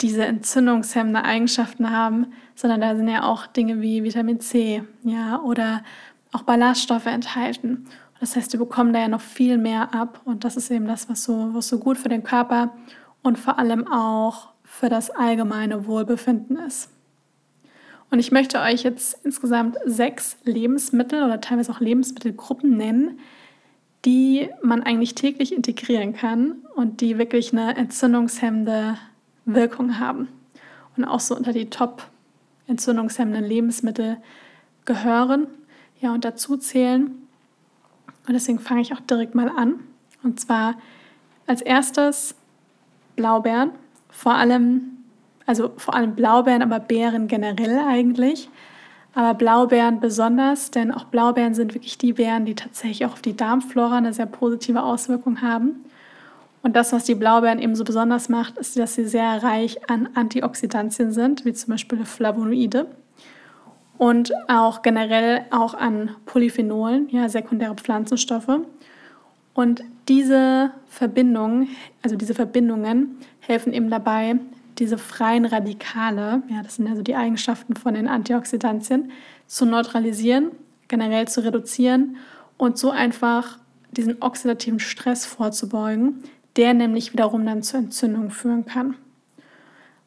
diese 0.00 0.24
entzündungshemmende 0.24 1.24
Eigenschaften 1.24 1.90
haben, 1.90 2.32
sondern 2.54 2.80
da 2.80 2.96
sind 2.96 3.08
ja 3.08 3.24
auch 3.24 3.46
Dinge 3.46 3.80
wie 3.80 4.04
Vitamin 4.04 4.40
C, 4.40 4.82
ja, 5.02 5.40
oder 5.40 5.82
auch 6.32 6.42
Ballaststoffe 6.42 7.06
enthalten. 7.06 7.86
Das 8.20 8.36
heißt, 8.36 8.52
wir 8.52 8.60
bekommen 8.60 8.92
da 8.92 9.00
ja 9.00 9.08
noch 9.08 9.20
viel 9.20 9.58
mehr 9.58 9.94
ab 9.94 10.20
und 10.24 10.44
das 10.44 10.56
ist 10.56 10.70
eben 10.70 10.86
das, 10.86 11.08
was 11.08 11.24
so, 11.24 11.50
was 11.52 11.68
so 11.68 11.78
gut 11.78 11.98
für 11.98 12.08
den 12.08 12.22
Körper 12.22 12.74
und 13.22 13.38
vor 13.38 13.58
allem 13.58 13.86
auch 13.86 14.53
für 14.78 14.88
das 14.88 15.10
allgemeine 15.10 15.86
Wohlbefinden 15.86 16.56
ist. 16.56 16.90
Und 18.10 18.18
ich 18.18 18.32
möchte 18.32 18.60
euch 18.60 18.82
jetzt 18.82 19.24
insgesamt 19.24 19.76
sechs 19.86 20.36
Lebensmittel 20.42 21.22
oder 21.22 21.40
teilweise 21.40 21.70
auch 21.70 21.80
Lebensmittelgruppen 21.80 22.76
nennen, 22.76 23.20
die 24.04 24.48
man 24.62 24.82
eigentlich 24.82 25.14
täglich 25.14 25.54
integrieren 25.54 26.12
kann 26.12 26.56
und 26.74 27.00
die 27.00 27.18
wirklich 27.18 27.52
eine 27.52 27.76
entzündungshemmende 27.76 28.98
Wirkung 29.44 30.00
haben. 30.00 30.28
Und 30.96 31.04
auch 31.04 31.20
so 31.20 31.36
unter 31.36 31.52
die 31.52 31.70
top 31.70 32.02
entzündungshemmenden 32.66 33.44
Lebensmittel 33.44 34.16
gehören 34.84 35.46
ja, 36.00 36.12
und 36.12 36.24
dazu 36.24 36.56
zählen. 36.56 37.06
Und 38.26 38.34
deswegen 38.34 38.58
fange 38.58 38.80
ich 38.80 38.92
auch 38.92 39.00
direkt 39.00 39.36
mal 39.36 39.48
an. 39.48 39.80
Und 40.24 40.40
zwar 40.40 40.74
als 41.46 41.62
erstes 41.62 42.34
Blaubeeren 43.14 43.70
vor 44.14 44.34
allem, 44.34 44.98
also 45.44 45.72
vor 45.76 45.94
allem 45.94 46.14
Blaubeeren, 46.14 46.62
aber 46.62 46.80
Beeren 46.80 47.26
generell 47.26 47.78
eigentlich. 47.78 48.48
Aber 49.14 49.34
Blaubeeren 49.34 50.00
besonders, 50.00 50.70
denn 50.70 50.92
auch 50.92 51.04
Blaubeeren 51.04 51.54
sind 51.54 51.74
wirklich 51.74 51.98
die 51.98 52.12
Beeren, 52.12 52.46
die 52.46 52.54
tatsächlich 52.54 53.04
auch 53.06 53.12
auf 53.12 53.22
die 53.22 53.36
Darmflora 53.36 53.98
eine 53.98 54.12
sehr 54.12 54.26
positive 54.26 54.82
Auswirkung 54.82 55.42
haben. 55.42 55.84
Und 56.62 56.74
das, 56.74 56.92
was 56.92 57.04
die 57.04 57.14
Blaubeeren 57.14 57.58
eben 57.58 57.76
so 57.76 57.84
besonders 57.84 58.28
macht, 58.28 58.56
ist, 58.56 58.78
dass 58.78 58.94
sie 58.94 59.04
sehr 59.04 59.42
reich 59.42 59.90
an 59.90 60.08
Antioxidantien 60.14 61.12
sind, 61.12 61.44
wie 61.44 61.52
zum 61.52 61.72
Beispiel 61.72 62.04
Flavonoide 62.04 62.86
und 63.98 64.32
auch 64.48 64.82
generell 64.82 65.44
auch 65.50 65.74
an 65.74 66.10
Polyphenolen, 66.24 67.08
ja, 67.10 67.28
sekundäre 67.28 67.74
Pflanzenstoffe. 67.74 68.60
Und 69.52 69.84
diese 70.08 70.72
Verbindungen, 70.86 71.68
also 72.02 72.16
diese 72.16 72.34
Verbindungen 72.34 73.18
helfen 73.40 73.72
eben 73.72 73.90
dabei, 73.90 74.36
diese 74.78 74.98
freien 74.98 75.44
Radikale, 75.44 76.42
ja, 76.48 76.62
das 76.62 76.76
sind 76.76 76.88
also 76.88 77.02
die 77.02 77.14
Eigenschaften 77.14 77.76
von 77.76 77.94
den 77.94 78.08
Antioxidantien, 78.08 79.12
zu 79.46 79.66
neutralisieren, 79.66 80.50
generell 80.88 81.28
zu 81.28 81.44
reduzieren 81.44 82.16
und 82.56 82.78
so 82.78 82.90
einfach 82.90 83.58
diesen 83.92 84.20
oxidativen 84.20 84.80
Stress 84.80 85.26
vorzubeugen, 85.26 86.22
der 86.56 86.74
nämlich 86.74 87.12
wiederum 87.12 87.44
dann 87.46 87.62
zur 87.62 87.80
Entzündung 87.80 88.30
führen 88.30 88.66
kann. 88.66 88.96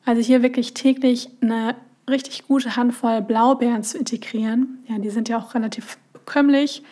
Also 0.06 0.22
hier 0.22 0.42
wirklich 0.44 0.74
täglich 0.74 1.30
eine 1.42 1.75
richtig 2.10 2.48
gute 2.48 2.75
Handvoll 2.75 3.22
Blaubeeren 3.22 3.84
zu 3.84 3.98
integrieren. 3.98 4.80
Ja, 4.88 4.98
die 5.00 5.10
sind 5.10 5.30
ja 5.30 5.38
auch 5.38 5.54
relativ 5.54 5.98
bekömmlich. 6.13 6.84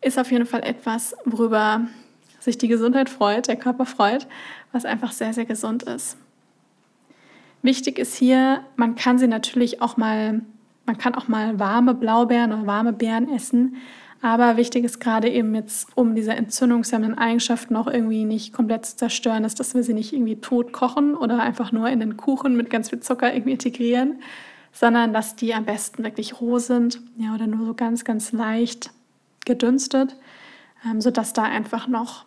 Ist 0.00 0.18
auf 0.18 0.30
jeden 0.32 0.46
Fall 0.46 0.62
etwas, 0.64 1.16
worüber 1.24 1.86
sich 2.46 2.56
die 2.56 2.68
Gesundheit 2.68 3.10
freut, 3.10 3.48
der 3.48 3.56
Körper 3.56 3.84
freut, 3.84 4.26
was 4.72 4.84
einfach 4.86 5.12
sehr, 5.12 5.34
sehr 5.34 5.44
gesund 5.44 5.82
ist. 5.82 6.16
Wichtig 7.62 7.98
ist 7.98 8.16
hier, 8.16 8.62
man 8.76 8.94
kann 8.94 9.18
sie 9.18 9.26
natürlich 9.26 9.82
auch 9.82 9.96
mal, 9.96 10.40
man 10.86 10.98
kann 10.98 11.14
auch 11.14 11.28
mal 11.28 11.58
warme 11.58 11.94
Blaubeeren 11.94 12.52
oder 12.52 12.66
warme 12.66 12.92
Beeren 12.92 13.28
essen. 13.28 13.76
Aber 14.22 14.56
wichtig 14.56 14.84
ist 14.84 15.00
gerade 15.00 15.28
eben 15.28 15.54
jetzt, 15.54 15.88
um 15.96 16.14
diese 16.14 16.32
entzündungshemmenden 16.32 17.18
Eigenschaften 17.18 17.76
auch 17.76 17.86
irgendwie 17.86 18.24
nicht 18.24 18.52
komplett 18.52 18.86
zu 18.86 18.96
zerstören, 18.96 19.44
ist, 19.44 19.60
dass 19.60 19.74
wir 19.74 19.82
sie 19.82 19.94
nicht 19.94 20.12
irgendwie 20.12 20.40
tot 20.40 20.72
kochen 20.72 21.14
oder 21.14 21.40
einfach 21.40 21.70
nur 21.72 21.88
in 21.88 22.00
den 22.00 22.16
Kuchen 22.16 22.56
mit 22.56 22.70
ganz 22.70 22.90
viel 22.90 23.00
Zucker 23.00 23.34
irgendwie 23.34 23.52
integrieren, 23.52 24.20
sondern 24.72 25.12
dass 25.12 25.36
die 25.36 25.52
am 25.52 25.64
besten 25.64 26.04
wirklich 26.04 26.40
roh 26.40 26.58
sind, 26.58 27.00
ja, 27.18 27.34
oder 27.34 27.46
nur 27.46 27.66
so 27.66 27.74
ganz, 27.74 28.04
ganz 28.04 28.32
leicht 28.32 28.90
gedünstet, 29.44 30.16
ähm, 30.88 31.00
sodass 31.00 31.32
da 31.32 31.42
einfach 31.42 31.88
noch 31.88 32.26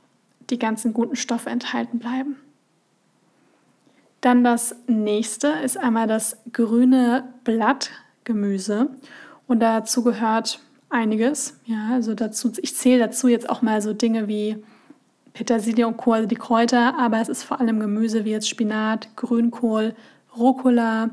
die 0.50 0.60
ganzen 0.60 0.94
guten 0.94 1.16
Stoffe 1.16 1.50
enthalten 1.50 2.00
bleiben. 2.00 2.38
Dann 4.22 4.44
das 4.44 4.76
nächste 4.88 5.48
ist 5.48 5.78
einmal 5.78 6.08
das 6.08 6.38
grüne 6.52 7.34
Blattgemüse 7.44 8.90
und 9.48 9.62
dazu 9.62 10.04
gehört 10.04 10.60
einiges. 10.90 11.60
Ja, 11.66 11.90
also 11.94 12.14
dazu, 12.16 12.52
ich 12.62 12.76
zähle 12.76 13.00
dazu 13.00 13.28
jetzt 13.28 13.50
auch 13.50 13.62
mal 13.62 13.82
so 13.82 13.94
Dinge 13.94 14.28
wie 14.28 14.58
Petersilie 15.34 15.88
und 15.88 15.98
Kohl, 15.98 16.16
also 16.16 16.28
die 16.28 16.36
Kräuter, 16.36 16.98
aber 17.00 17.22
es 17.22 17.30
ist 17.30 17.44
vor 17.44 17.62
allem 17.62 17.80
Gemüse 17.80 18.26
wie 18.26 18.32
jetzt 18.32 18.50
Spinat, 18.50 19.16
Grünkohl, 19.16 19.96
Rucola, 20.36 21.12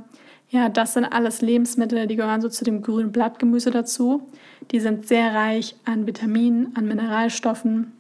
ja, 0.48 0.68
das 0.68 0.94
sind 0.94 1.04
alles 1.04 1.42
Lebensmittel, 1.42 2.06
die 2.06 2.16
gehören 2.16 2.40
so 2.40 2.48
zu 2.48 2.64
dem 2.64 2.82
grünen 2.82 3.10
Blattgemüse 3.10 3.70
dazu. 3.70 4.28
Die 4.70 4.80
sind 4.80 5.06
sehr 5.06 5.34
reich 5.34 5.74
an 5.84 6.06
Vitaminen, 6.06 6.76
an 6.76 6.86
Mineralstoffen. 6.86 7.92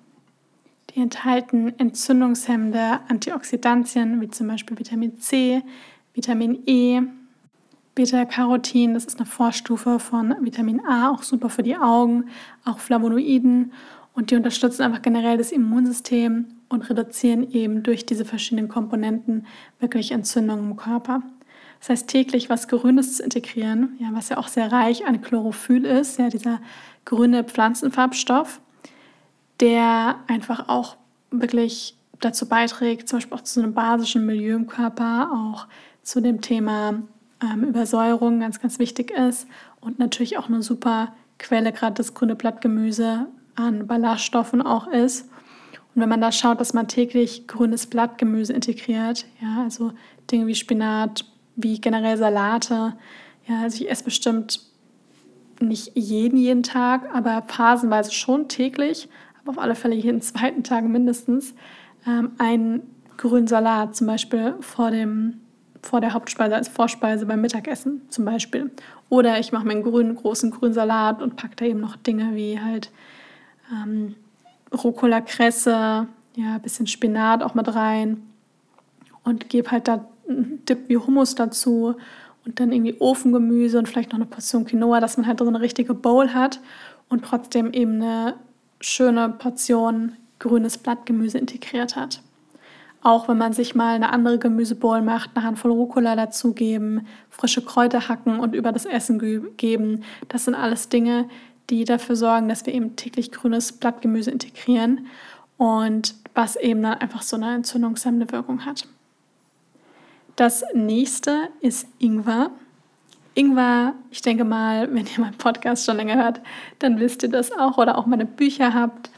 Die 0.96 1.02
enthalten 1.02 1.74
entzündungshemmende 1.78 3.00
Antioxidantien, 3.08 4.18
wie 4.22 4.30
zum 4.30 4.48
Beispiel 4.48 4.78
Vitamin 4.78 5.18
C, 5.18 5.62
Vitamin 6.14 6.62
E, 6.64 7.02
Beta-Carotin, 7.94 8.94
das 8.94 9.04
ist 9.04 9.18
eine 9.18 9.26
Vorstufe 9.26 9.98
von 9.98 10.34
Vitamin 10.40 10.80
A, 10.86 11.10
auch 11.10 11.22
super 11.22 11.50
für 11.50 11.62
die 11.62 11.76
Augen, 11.76 12.30
auch 12.64 12.78
Flavonoiden 12.78 13.72
und 14.14 14.30
die 14.30 14.36
unterstützen 14.36 14.84
einfach 14.84 15.02
generell 15.02 15.36
das 15.36 15.52
Immunsystem 15.52 16.46
und 16.70 16.88
reduzieren 16.88 17.50
eben 17.50 17.82
durch 17.82 18.06
diese 18.06 18.24
verschiedenen 18.24 18.68
Komponenten 18.68 19.46
wirklich 19.78 20.12
Entzündungen 20.12 20.70
im 20.70 20.76
Körper. 20.76 21.22
Das 21.80 21.90
heißt, 21.90 22.08
täglich 22.08 22.48
was 22.48 22.68
Grünes 22.68 23.18
zu 23.18 23.22
integrieren, 23.22 23.96
ja, 23.98 24.08
was 24.12 24.30
ja 24.30 24.38
auch 24.38 24.48
sehr 24.48 24.72
reich 24.72 25.06
an 25.06 25.20
Chlorophyll 25.20 25.84
ist, 25.84 26.18
ja, 26.18 26.30
dieser 26.30 26.58
grüne 27.04 27.44
Pflanzenfarbstoff, 27.44 28.62
der 29.60 30.16
einfach 30.26 30.68
auch 30.68 30.96
wirklich 31.30 31.96
dazu 32.20 32.48
beiträgt, 32.48 33.08
zum 33.08 33.18
Beispiel 33.18 33.36
auch 33.36 33.42
zu 33.42 33.62
einem 33.62 33.74
basischen 33.74 34.26
Milieu 34.26 34.54
im 34.54 34.66
Körper, 34.66 35.30
auch 35.32 35.66
zu 36.02 36.20
dem 36.20 36.40
Thema 36.40 37.02
ähm, 37.42 37.64
Übersäuerung 37.64 38.40
ganz, 38.40 38.60
ganz 38.60 38.78
wichtig 38.78 39.10
ist 39.10 39.46
und 39.80 39.98
natürlich 39.98 40.38
auch 40.38 40.48
eine 40.48 40.62
super 40.62 41.14
Quelle, 41.38 41.72
gerade 41.72 41.94
das 41.94 42.14
grüne 42.14 42.34
Blattgemüse, 42.34 43.26
an 43.56 43.86
Ballaststoffen 43.86 44.62
auch 44.62 44.86
ist. 44.86 45.28
Und 45.94 46.02
wenn 46.02 46.08
man 46.08 46.20
da 46.20 46.32
schaut, 46.32 46.60
dass 46.60 46.74
man 46.74 46.88
täglich 46.88 47.46
grünes 47.46 47.86
Blattgemüse 47.86 48.52
integriert, 48.52 49.26
ja, 49.40 49.62
also 49.62 49.92
Dinge 50.30 50.46
wie 50.46 50.54
Spinat, 50.54 51.24
wie 51.56 51.80
generell 51.80 52.16
Salate. 52.18 52.94
Ja, 53.46 53.62
also 53.62 53.82
ich 53.82 53.90
esse 53.90 54.04
bestimmt 54.04 54.60
nicht 55.60 55.92
jeden, 55.94 56.38
jeden 56.38 56.62
Tag, 56.62 57.08
aber 57.14 57.42
phasenweise 57.46 58.12
schon 58.12 58.48
täglich, 58.48 59.08
auf 59.48 59.58
alle 59.58 59.74
Fälle 59.74 59.94
jeden 59.94 60.20
zweiten 60.20 60.62
Tag 60.62 60.84
mindestens, 60.84 61.54
ähm, 62.06 62.32
einen 62.38 62.82
grünen 63.16 63.46
Salat, 63.46 63.96
zum 63.96 64.06
Beispiel 64.06 64.54
vor, 64.60 64.90
dem, 64.90 65.40
vor 65.82 66.00
der 66.00 66.12
Hauptspeise 66.12 66.54
als 66.54 66.68
Vorspeise 66.68 67.26
beim 67.26 67.40
Mittagessen 67.40 68.02
zum 68.08 68.24
Beispiel. 68.24 68.70
Oder 69.08 69.38
ich 69.38 69.52
mache 69.52 69.66
mir 69.66 69.72
einen 69.72 69.82
grünen, 69.82 70.14
großen 70.16 70.50
grünen 70.50 70.74
Salat 70.74 71.22
und 71.22 71.36
packe 71.36 71.56
da 71.56 71.64
eben 71.64 71.80
noch 71.80 71.96
Dinge 71.96 72.34
wie 72.34 72.60
halt 72.60 72.90
ähm, 73.72 74.14
Rucola-Kresse, 74.72 76.06
ja, 76.36 76.54
ein 76.54 76.62
bisschen 76.62 76.86
Spinat 76.86 77.42
auch 77.42 77.54
mit 77.54 77.74
rein 77.74 78.22
und 79.24 79.48
gebe 79.48 79.70
halt 79.70 79.88
da 79.88 80.06
Dip 80.28 80.88
wie 80.88 80.96
Hummus 80.96 81.34
dazu 81.36 81.94
und 82.44 82.58
dann 82.60 82.72
irgendwie 82.72 82.96
Ofengemüse 83.00 83.78
und 83.78 83.88
vielleicht 83.88 84.10
noch 84.10 84.18
eine 84.18 84.26
Portion 84.26 84.64
Quinoa, 84.64 85.00
dass 85.00 85.16
man 85.16 85.26
halt 85.26 85.38
so 85.38 85.46
eine 85.46 85.60
richtige 85.60 85.94
Bowl 85.94 86.34
hat 86.34 86.60
und 87.08 87.24
trotzdem 87.24 87.72
eben 87.72 88.02
eine 88.02 88.34
schöne 88.86 89.28
Portion 89.30 90.12
grünes 90.38 90.78
Blattgemüse 90.78 91.38
integriert 91.38 91.96
hat. 91.96 92.22
Auch 93.02 93.28
wenn 93.28 93.36
man 93.36 93.52
sich 93.52 93.74
mal 93.74 93.94
eine 93.94 94.12
andere 94.12 94.38
Gemüsebowl 94.38 95.02
macht, 95.02 95.30
eine 95.34 95.44
Handvoll 95.44 95.72
Rucola 95.72 96.14
dazugeben, 96.14 97.06
frische 97.28 97.64
Kräuter 97.64 98.08
hacken 98.08 98.38
und 98.38 98.54
über 98.54 98.70
das 98.72 98.84
Essen 98.84 99.18
geben. 99.56 100.04
Das 100.28 100.44
sind 100.44 100.54
alles 100.54 100.88
Dinge, 100.88 101.28
die 101.68 101.84
dafür 101.84 102.14
sorgen, 102.14 102.48
dass 102.48 102.64
wir 102.64 102.74
eben 102.74 102.94
täglich 102.94 103.32
grünes 103.32 103.72
Blattgemüse 103.72 104.30
integrieren 104.30 105.06
und 105.56 106.14
was 106.34 106.54
eben 106.54 106.82
dann 106.82 106.94
einfach 106.94 107.22
so 107.22 107.36
eine 107.36 107.54
entzündungshemmende 107.54 108.30
Wirkung 108.30 108.64
hat. 108.64 108.86
Das 110.36 110.64
nächste 110.74 111.48
ist 111.60 111.88
Ingwer. 111.98 112.50
Ingwer, 113.36 113.94
ich 114.10 114.22
denke 114.22 114.44
mal, 114.44 114.88
wenn 114.94 115.06
ihr 115.06 115.20
meinen 115.20 115.36
Podcast 115.36 115.84
schon 115.84 115.98
länger 115.98 116.16
hört, 116.16 116.40
dann 116.78 116.98
wisst 116.98 117.22
ihr 117.22 117.28
das 117.28 117.52
auch 117.52 117.76
oder 117.76 117.98
auch 117.98 118.06
meine 118.06 118.24
Bücher 118.24 118.72
habt. 118.72 119.10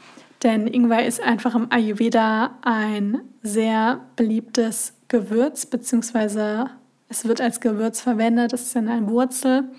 Denn 0.43 0.67
Ingwer 0.67 1.05
ist 1.05 1.21
einfach 1.23 1.55
im 1.55 1.71
Ayurveda 1.71 2.51
ein 2.61 3.21
sehr 3.41 4.01
beliebtes 4.17 4.93
Gewürz, 5.07 5.65
beziehungsweise 5.65 6.69
es 7.07 7.25
wird 7.25 7.39
als 7.39 7.61
Gewürz 7.61 8.01
verwendet, 8.01 8.51
es 8.51 8.63
ist 8.63 8.75
ja 8.75 8.81
eine 8.81 9.07
Wurzel. 9.09 9.69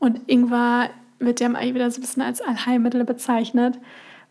Und 0.00 0.22
Ingwer 0.26 0.90
wird 1.20 1.38
ja 1.38 1.46
im 1.46 1.56
Ayurveda 1.56 1.88
so 1.90 1.98
ein 1.98 2.02
bisschen 2.02 2.22
als 2.22 2.40
Allheilmittel 2.40 3.04
bezeichnet, 3.04 3.78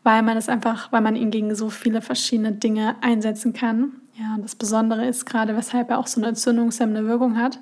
weil 0.04 0.24
man 0.24 0.36
es 0.36 0.50
einfach, 0.50 0.92
weil 0.92 1.02
man 1.02 1.16
ihn 1.16 1.32
gegen 1.32 1.56
so 1.56 1.70
viele 1.70 2.02
verschiedene 2.02 2.52
Dinge 2.52 2.98
einsetzen 3.02 3.54
kann. 3.54 3.94
Ja, 4.20 4.36
und 4.36 4.44
das 4.44 4.56
Besondere 4.56 5.06
ist 5.06 5.26
gerade, 5.26 5.56
weshalb 5.56 5.90
er 5.90 6.00
auch 6.00 6.08
so 6.08 6.20
eine 6.20 6.30
entzündungshemmende 6.30 7.08
Wirkung 7.08 7.38
hat, 7.38 7.60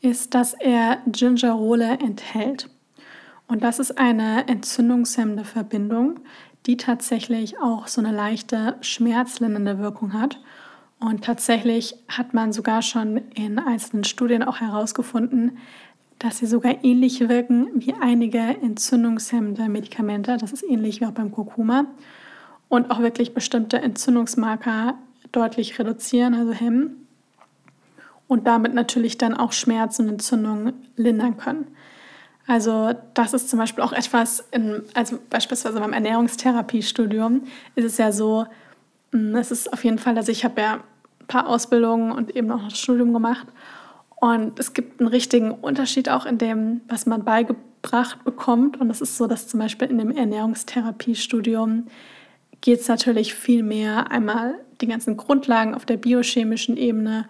ist, 0.00 0.34
dass 0.34 0.54
er 0.54 0.98
Gingerole 1.06 1.98
enthält. 1.98 2.68
Und 3.46 3.64
das 3.64 3.78
ist 3.78 3.98
eine 3.98 4.46
entzündungshemmende 4.48 5.44
Verbindung, 5.44 6.20
die 6.66 6.76
tatsächlich 6.76 7.58
auch 7.58 7.88
so 7.88 8.00
eine 8.00 8.12
leichte 8.12 8.76
schmerzlindernde 8.80 9.78
Wirkung 9.78 10.12
hat. 10.12 10.40
Und 11.00 11.24
tatsächlich 11.24 11.96
hat 12.08 12.34
man 12.34 12.52
sogar 12.52 12.82
schon 12.82 13.16
in 13.34 13.58
einzelnen 13.58 14.04
Studien 14.04 14.42
auch 14.42 14.60
herausgefunden, 14.60 15.58
dass 16.18 16.38
sie 16.38 16.46
sogar 16.46 16.84
ähnlich 16.84 17.28
wirken 17.28 17.68
wie 17.74 17.94
einige 17.94 18.38
entzündungshemmende 18.38 19.68
Medikamente. 19.68 20.36
Das 20.36 20.52
ist 20.52 20.62
ähnlich 20.62 21.00
wie 21.00 21.06
auch 21.06 21.12
beim 21.12 21.32
Kurkuma. 21.32 21.86
Und 22.68 22.90
auch 22.90 23.00
wirklich 23.00 23.34
bestimmte 23.34 23.80
Entzündungsmarker 23.80 24.98
deutlich 25.32 25.78
reduzieren, 25.78 26.34
also 26.34 26.52
hemmen. 26.52 27.08
Und 28.30 28.46
damit 28.46 28.74
natürlich 28.74 29.18
dann 29.18 29.34
auch 29.34 29.50
Schmerzen 29.50 30.02
und 30.02 30.10
Entzündungen 30.10 30.72
lindern 30.94 31.36
können. 31.36 31.66
Also 32.46 32.92
das 33.12 33.34
ist 33.34 33.50
zum 33.50 33.58
Beispiel 33.58 33.82
auch 33.82 33.92
etwas, 33.92 34.44
in, 34.52 34.82
also 34.94 35.18
beispielsweise 35.28 35.80
beim 35.80 35.92
Ernährungstherapiestudium 35.92 37.42
ist 37.74 37.84
es 37.84 37.98
ja 37.98 38.12
so, 38.12 38.46
hm, 39.10 39.34
es 39.34 39.50
ist 39.50 39.72
auf 39.72 39.82
jeden 39.82 39.98
Fall, 39.98 40.16
also 40.16 40.30
ich 40.30 40.44
habe 40.44 40.60
ja 40.60 40.74
ein 40.74 41.26
paar 41.26 41.48
Ausbildungen 41.48 42.12
und 42.12 42.36
eben 42.36 42.52
auch 42.52 42.62
das 42.62 42.78
Studium 42.78 43.12
gemacht. 43.12 43.48
Und 44.20 44.60
es 44.60 44.74
gibt 44.74 45.00
einen 45.00 45.08
richtigen 45.08 45.50
Unterschied 45.50 46.08
auch 46.08 46.24
in 46.24 46.38
dem, 46.38 46.82
was 46.86 47.06
man 47.06 47.24
beigebracht 47.24 48.22
bekommt. 48.22 48.80
Und 48.80 48.90
das 48.90 49.00
ist 49.00 49.16
so, 49.16 49.26
dass 49.26 49.48
zum 49.48 49.58
Beispiel 49.58 49.88
in 49.88 49.98
dem 49.98 50.12
Ernährungstherapiestudium 50.12 51.88
geht 52.60 52.78
es 52.78 52.86
natürlich 52.86 53.34
viel 53.34 53.64
mehr 53.64 54.12
einmal 54.12 54.54
die 54.80 54.86
ganzen 54.86 55.16
Grundlagen 55.16 55.74
auf 55.74 55.84
der 55.84 55.96
biochemischen 55.96 56.76
Ebene 56.76 57.26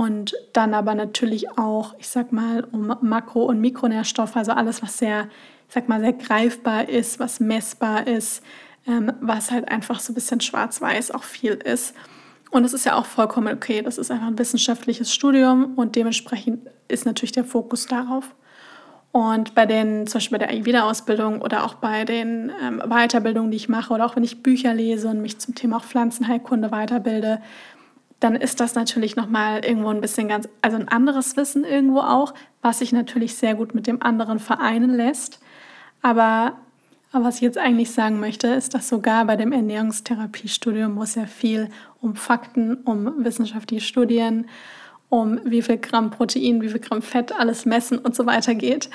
und 0.00 0.34
dann 0.54 0.72
aber 0.72 0.94
natürlich 0.94 1.58
auch, 1.58 1.94
ich 1.98 2.08
sag 2.08 2.32
mal, 2.32 2.64
um 2.72 2.86
Makro- 3.02 3.44
und 3.44 3.60
Mikronährstoffe, 3.60 4.34
also 4.34 4.52
alles, 4.52 4.82
was 4.82 4.96
sehr, 4.96 5.28
ich 5.68 5.74
sag 5.74 5.90
mal, 5.90 6.00
sehr 6.00 6.14
greifbar 6.14 6.88
ist, 6.88 7.20
was 7.20 7.38
messbar 7.38 8.06
ist, 8.06 8.42
ähm, 8.86 9.12
was 9.20 9.50
halt 9.50 9.70
einfach 9.70 10.00
so 10.00 10.12
ein 10.12 10.14
bisschen 10.14 10.40
schwarz-weiß 10.40 11.10
auch 11.10 11.22
viel 11.22 11.52
ist. 11.52 11.94
Und 12.50 12.64
es 12.64 12.72
ist 12.72 12.86
ja 12.86 12.94
auch 12.94 13.04
vollkommen 13.04 13.54
okay. 13.54 13.82
Das 13.82 13.98
ist 13.98 14.10
einfach 14.10 14.28
ein 14.28 14.38
wissenschaftliches 14.38 15.12
Studium 15.12 15.74
und 15.76 15.96
dementsprechend 15.96 16.66
ist 16.88 17.04
natürlich 17.04 17.32
der 17.32 17.44
Fokus 17.44 17.84
darauf. 17.84 18.34
Und 19.12 19.54
bei 19.54 19.66
den, 19.66 20.06
zum 20.06 20.14
Beispiel 20.14 20.38
bei 20.38 20.46
der 20.46 20.54
Ayurveda-Ausbildung 20.54 21.42
oder 21.42 21.62
auch 21.62 21.74
bei 21.74 22.06
den 22.06 22.50
ähm, 22.64 22.80
Weiterbildungen, 22.88 23.50
die 23.50 23.58
ich 23.58 23.68
mache, 23.68 23.92
oder 23.92 24.06
auch 24.06 24.16
wenn 24.16 24.24
ich 24.24 24.42
Bücher 24.42 24.72
lese 24.72 25.08
und 25.08 25.20
mich 25.20 25.38
zum 25.38 25.54
Thema 25.54 25.76
auch 25.76 25.84
Pflanzenheilkunde 25.84 26.70
weiterbilde, 26.70 27.42
dann 28.20 28.36
ist 28.36 28.60
das 28.60 28.74
natürlich 28.74 29.16
nochmal 29.16 29.64
irgendwo 29.64 29.88
ein 29.88 30.02
bisschen 30.02 30.28
ganz, 30.28 30.48
also 30.60 30.76
ein 30.76 30.88
anderes 30.88 31.36
Wissen 31.36 31.64
irgendwo 31.64 32.00
auch, 32.00 32.34
was 32.60 32.78
sich 32.78 32.92
natürlich 32.92 33.34
sehr 33.34 33.54
gut 33.54 33.74
mit 33.74 33.86
dem 33.86 34.02
anderen 34.02 34.38
vereinen 34.38 34.94
lässt. 34.94 35.40
Aber, 36.02 36.58
aber 37.12 37.24
was 37.24 37.36
ich 37.36 37.40
jetzt 37.40 37.58
eigentlich 37.58 37.90
sagen 37.90 38.20
möchte, 38.20 38.48
ist, 38.48 38.74
dass 38.74 38.88
sogar 38.88 39.24
bei 39.24 39.36
dem 39.36 39.52
Ernährungstherapiestudium, 39.52 40.96
wo 40.96 41.02
es 41.02 41.14
ja 41.14 41.26
viel 41.26 41.70
um 42.02 42.14
Fakten, 42.14 42.74
um 42.84 43.24
wissenschaftliche 43.24 43.84
Studien, 43.84 44.46
um 45.08 45.40
wie 45.44 45.62
viel 45.62 45.78
Gramm 45.78 46.10
Protein, 46.10 46.60
wie 46.60 46.68
viel 46.68 46.80
Gramm 46.80 47.02
Fett 47.02 47.32
alles 47.32 47.64
messen 47.64 47.98
und 47.98 48.14
so 48.14 48.26
weiter 48.26 48.54
geht, 48.54 48.90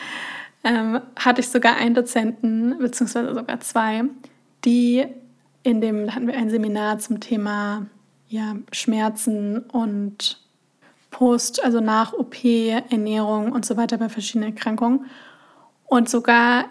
ähm, 0.64 1.02
hatte 1.18 1.42
ich 1.42 1.50
sogar 1.50 1.78
einen 1.78 1.96
Dozenten, 1.96 2.78
beziehungsweise 2.78 3.34
sogar 3.34 3.60
zwei, 3.60 4.04
die 4.66 5.06
in 5.64 5.82
dem, 5.82 6.06
da 6.06 6.16
hatten 6.16 6.28
wir 6.28 6.38
ein 6.38 6.52
Seminar 6.52 7.00
zum 7.00 7.20
Thema 7.20 7.88
ja, 8.28 8.56
Schmerzen 8.72 9.60
und 9.60 10.40
Post, 11.12 11.64
also 11.64 11.80
nach 11.80 12.14
OP, 12.14 12.44
Ernährung 12.44 13.52
und 13.52 13.66
so 13.66 13.78
weiter 13.78 13.98
bei 13.98 14.10
verschiedenen 14.10 14.54
Erkrankungen. 14.54 15.06
Und 15.86 16.10
sogar 16.10 16.66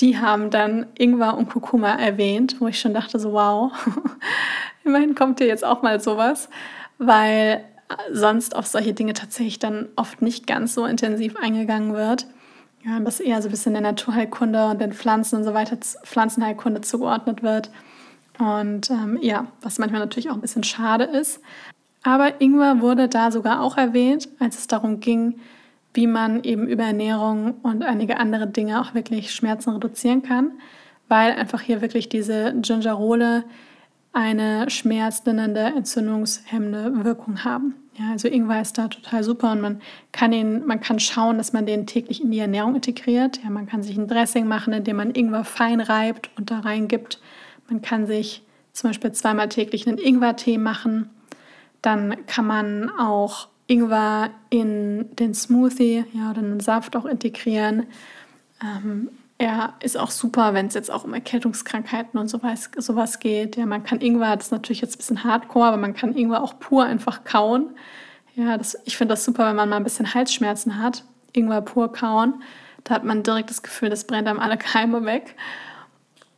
die 0.00 0.18
haben 0.18 0.50
dann 0.50 0.86
Ingwer 0.98 1.36
und 1.36 1.48
Kurkuma 1.48 1.94
erwähnt, 1.94 2.56
wo 2.60 2.66
ich 2.66 2.80
schon 2.80 2.94
dachte, 2.94 3.18
so 3.18 3.32
wow, 3.32 3.72
immerhin 4.84 5.14
kommt 5.14 5.38
hier 5.38 5.46
jetzt 5.46 5.64
auch 5.64 5.82
mal 5.82 6.00
sowas, 6.00 6.48
weil 6.98 7.64
sonst 8.10 8.56
auf 8.56 8.66
solche 8.66 8.92
Dinge 8.92 9.12
tatsächlich 9.12 9.58
dann 9.58 9.88
oft 9.96 10.22
nicht 10.22 10.46
ganz 10.46 10.74
so 10.74 10.84
intensiv 10.86 11.36
eingegangen 11.36 11.94
wird. 11.94 12.26
Ja, 12.84 12.98
das 13.00 13.20
eher 13.20 13.40
so 13.40 13.48
ein 13.48 13.50
bisschen 13.50 13.72
der 13.72 13.82
Naturheilkunde 13.82 14.66
und 14.68 14.80
den 14.80 14.92
Pflanzen 14.92 15.36
und 15.36 15.44
so 15.44 15.54
weiter, 15.54 15.76
Pflanzenheilkunde 15.76 16.80
zugeordnet 16.80 17.42
wird. 17.42 17.70
Und 18.38 18.90
ähm, 18.90 19.18
ja, 19.22 19.46
was 19.60 19.78
manchmal 19.78 20.00
natürlich 20.00 20.30
auch 20.30 20.34
ein 20.34 20.40
bisschen 20.40 20.64
schade 20.64 21.04
ist. 21.04 21.40
Aber 22.02 22.40
Ingwer 22.40 22.80
wurde 22.80 23.08
da 23.08 23.30
sogar 23.30 23.62
auch 23.62 23.76
erwähnt, 23.76 24.28
als 24.38 24.58
es 24.58 24.66
darum 24.66 25.00
ging, 25.00 25.40
wie 25.94 26.06
man 26.06 26.42
eben 26.42 26.66
über 26.66 26.82
Ernährung 26.82 27.54
und 27.62 27.82
einige 27.84 28.18
andere 28.18 28.46
Dinge 28.46 28.80
auch 28.80 28.94
wirklich 28.94 29.32
Schmerzen 29.32 29.70
reduzieren 29.70 30.22
kann, 30.22 30.52
weil 31.08 31.32
einfach 31.32 31.60
hier 31.60 31.80
wirklich 31.80 32.08
diese 32.08 32.52
Gingerole 32.60 33.44
eine 34.12 34.68
schmerzlindernde, 34.70 35.60
entzündungshemmende 35.60 37.04
Wirkung 37.04 37.44
haben. 37.44 37.74
Ja, 37.96 38.10
also 38.10 38.28
Ingwer 38.28 38.60
ist 38.60 38.76
da 38.76 38.88
total 38.88 39.22
super 39.22 39.52
und 39.52 39.60
man 39.60 39.80
kann 40.10 40.32
ihn, 40.32 40.66
man 40.66 40.80
kann 40.80 40.98
schauen, 40.98 41.38
dass 41.38 41.52
man 41.52 41.64
den 41.64 41.86
täglich 41.86 42.22
in 42.22 42.32
die 42.32 42.40
Ernährung 42.40 42.74
integriert. 42.74 43.40
Ja, 43.42 43.50
man 43.50 43.66
kann 43.66 43.84
sich 43.84 43.96
ein 43.96 44.08
Dressing 44.08 44.46
machen, 44.46 44.72
indem 44.72 44.96
man 44.96 45.12
Ingwer 45.12 45.44
fein 45.44 45.80
reibt 45.80 46.30
und 46.36 46.50
da 46.50 46.60
reingibt. 46.60 47.20
Man 47.68 47.82
kann 47.82 48.06
sich 48.06 48.42
zum 48.72 48.90
Beispiel 48.90 49.12
zweimal 49.12 49.48
täglich 49.48 49.86
einen 49.86 49.98
Ingwertee 49.98 50.58
machen. 50.58 51.10
Dann 51.82 52.26
kann 52.26 52.46
man 52.46 52.90
auch 52.98 53.48
Ingwer 53.66 54.30
in 54.50 55.14
den 55.16 55.34
Smoothie 55.34 56.04
ja, 56.12 56.30
oder 56.30 56.40
einen 56.40 56.60
Saft 56.60 56.96
auch 56.96 57.06
integrieren. 57.06 57.86
Ähm, 58.62 59.10
er 59.38 59.74
ist 59.80 59.96
auch 59.96 60.10
super, 60.10 60.54
wenn 60.54 60.66
es 60.66 60.74
jetzt 60.74 60.90
auch 60.90 61.04
um 61.04 61.12
Erkältungskrankheiten 61.12 62.18
und 62.18 62.28
sowas, 62.28 62.70
sowas 62.76 63.18
geht. 63.18 63.56
Ja, 63.56 63.66
man 63.66 63.82
kann 63.84 64.00
Ingwer, 64.00 64.36
das 64.36 64.46
ist 64.46 64.52
natürlich 64.52 64.80
jetzt 64.80 64.94
ein 64.94 64.98
bisschen 64.98 65.24
hardcore, 65.24 65.66
aber 65.66 65.76
man 65.76 65.94
kann 65.94 66.14
Ingwer 66.14 66.42
auch 66.42 66.58
pur 66.58 66.84
einfach 66.84 67.24
kauen. 67.24 67.70
Ja, 68.36 68.58
das, 68.58 68.76
ich 68.84 68.96
finde 68.96 69.14
das 69.14 69.24
super, 69.24 69.48
wenn 69.48 69.56
man 69.56 69.68
mal 69.68 69.76
ein 69.76 69.84
bisschen 69.84 70.14
Halsschmerzen 70.14 70.80
hat. 70.80 71.04
Ingwer 71.32 71.62
pur 71.62 71.92
kauen. 71.92 72.42
Da 72.84 72.94
hat 72.94 73.04
man 73.04 73.22
direkt 73.22 73.50
das 73.50 73.62
Gefühl, 73.62 73.90
das 73.90 74.06
brennt 74.06 74.28
einem 74.28 74.40
alle 74.40 74.56
Keime 74.56 75.04
weg. 75.04 75.36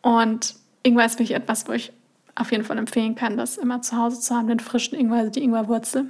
Und 0.00 0.55
Ingwer 0.87 1.05
ist 1.05 1.18
wirklich 1.18 1.35
etwas, 1.35 1.68
wo 1.68 1.72
ich 1.72 1.92
auf 2.35 2.53
jeden 2.53 2.64
Fall 2.64 2.79
empfehlen 2.79 3.14
kann, 3.14 3.37
das 3.37 3.57
immer 3.57 3.83
zu 3.83 3.96
Hause 3.96 4.20
zu 4.20 4.35
haben, 4.35 4.49
den 4.49 4.61
frischen 4.61 4.99
Ingwer, 4.99 5.18
also 5.18 5.31
die 5.31 5.42
Ingwerwurzel. 5.42 6.07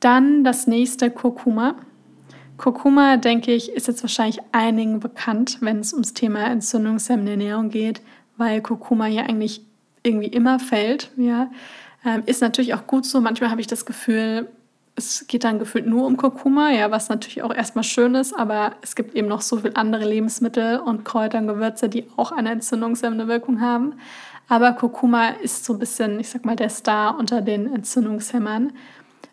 Dann 0.00 0.44
das 0.44 0.66
nächste 0.66 1.10
Kurkuma. 1.10 1.76
Kurkuma, 2.58 3.16
denke 3.16 3.52
ich, 3.52 3.72
ist 3.72 3.88
jetzt 3.88 4.02
wahrscheinlich 4.02 4.40
einigen 4.52 5.00
bekannt, 5.00 5.58
wenn 5.60 5.80
es 5.80 5.92
ums 5.92 6.12
Thema 6.14 6.46
entzündungshemmende 6.46 7.32
Ernährung 7.32 7.70
geht, 7.70 8.02
weil 8.36 8.60
Kurkuma 8.60 9.06
ja 9.06 9.22
eigentlich 9.22 9.62
irgendwie 10.02 10.26
immer 10.26 10.58
fällt. 10.58 11.10
Ja. 11.16 11.50
Ähm, 12.04 12.22
ist 12.26 12.42
natürlich 12.42 12.74
auch 12.74 12.86
gut 12.86 13.06
so. 13.06 13.20
Manchmal 13.20 13.50
habe 13.50 13.60
ich 13.60 13.66
das 13.68 13.86
Gefühl, 13.86 14.48
es 14.94 15.26
geht 15.26 15.44
dann 15.44 15.58
gefühlt 15.58 15.86
nur 15.86 16.06
um 16.06 16.16
Kurkuma, 16.16 16.70
ja, 16.70 16.90
was 16.90 17.08
natürlich 17.08 17.42
auch 17.42 17.54
erstmal 17.54 17.84
schön 17.84 18.14
ist, 18.14 18.34
aber 18.34 18.72
es 18.82 18.94
gibt 18.94 19.14
eben 19.14 19.28
noch 19.28 19.40
so 19.40 19.58
viele 19.58 19.76
andere 19.76 20.04
Lebensmittel 20.06 20.78
und 20.80 21.04
Kräuter 21.04 21.38
und 21.38 21.48
Gewürze, 21.48 21.88
die 21.88 22.06
auch 22.16 22.30
eine 22.32 22.50
entzündungshemmende 22.50 23.26
Wirkung 23.26 23.60
haben. 23.60 23.94
Aber 24.48 24.72
Kurkuma 24.72 25.28
ist 25.28 25.64
so 25.64 25.74
ein 25.74 25.78
bisschen, 25.78 26.20
ich 26.20 26.28
sag 26.28 26.44
mal, 26.44 26.56
der 26.56 26.68
Star 26.68 27.18
unter 27.18 27.40
den 27.40 27.74
Entzündungshemmern. 27.74 28.72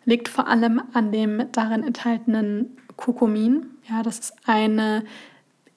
Liegt 0.06 0.28
vor 0.28 0.48
allem 0.48 0.82
an 0.94 1.12
dem 1.12 1.52
darin 1.52 1.84
enthaltenen 1.84 2.78
Kurkumin. 2.96 3.66
Ja, 3.88 4.02
das 4.02 4.18
ist 4.18 4.34
eine 4.46 5.04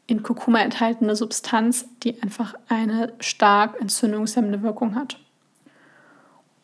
in 0.07 0.23
Kurkuma 0.23 0.59
enthaltene 0.59 1.15
Substanz, 1.15 1.85
die 2.03 2.21
einfach 2.21 2.55
eine 2.67 3.13
stark 3.19 3.79
entzündungshemmende 3.81 4.61
Wirkung 4.61 4.95
hat. 4.95 5.17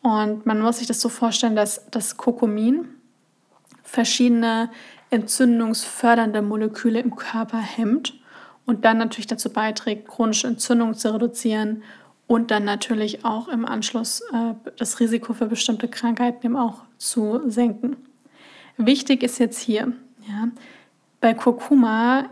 Und 0.02 0.46
man 0.46 0.60
muss 0.60 0.78
sich 0.78 0.86
das 0.86 1.00
so 1.00 1.08
vorstellen, 1.08 1.56
dass 1.56 1.86
das 1.90 2.16
Kurkumin 2.16 2.88
verschiedene 3.90 4.70
entzündungsfördernde 5.10 6.42
Moleküle 6.42 7.00
im 7.00 7.16
Körper 7.16 7.58
hemmt 7.58 8.14
und 8.64 8.84
dann 8.84 8.98
natürlich 8.98 9.26
dazu 9.26 9.52
beiträgt, 9.52 10.06
chronische 10.06 10.46
Entzündungen 10.46 10.94
zu 10.94 11.12
reduzieren 11.12 11.82
und 12.28 12.52
dann 12.52 12.64
natürlich 12.64 13.24
auch 13.24 13.48
im 13.48 13.66
Anschluss 13.66 14.20
äh, 14.32 14.54
das 14.76 15.00
Risiko 15.00 15.32
für 15.32 15.46
bestimmte 15.46 15.88
Krankheiten 15.88 16.46
eben 16.46 16.56
auch 16.56 16.82
zu 16.98 17.40
senken. 17.50 17.96
Wichtig 18.76 19.24
ist 19.24 19.40
jetzt 19.40 19.58
hier, 19.58 19.92
ja, 20.28 20.48
bei 21.20 21.34
Kurkuma 21.34 22.26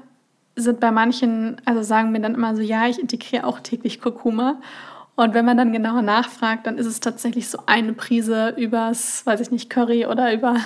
sind 0.54 0.78
bei 0.78 0.92
manchen, 0.92 1.60
also 1.64 1.82
sagen 1.82 2.12
wir 2.12 2.20
dann 2.20 2.34
immer 2.34 2.54
so, 2.54 2.62
ja, 2.62 2.86
ich 2.86 3.00
integriere 3.00 3.44
auch 3.44 3.58
täglich 3.58 4.00
Kurkuma. 4.00 4.60
Und 5.16 5.34
wenn 5.34 5.44
man 5.44 5.56
dann 5.56 5.72
genauer 5.72 6.02
nachfragt, 6.02 6.68
dann 6.68 6.78
ist 6.78 6.86
es 6.86 7.00
tatsächlich 7.00 7.48
so 7.48 7.58
eine 7.66 7.92
Prise 7.92 8.54
übers, 8.56 9.26
weiß 9.26 9.40
ich 9.40 9.50
nicht, 9.50 9.68
Curry 9.68 10.06
oder 10.06 10.32
über 10.32 10.56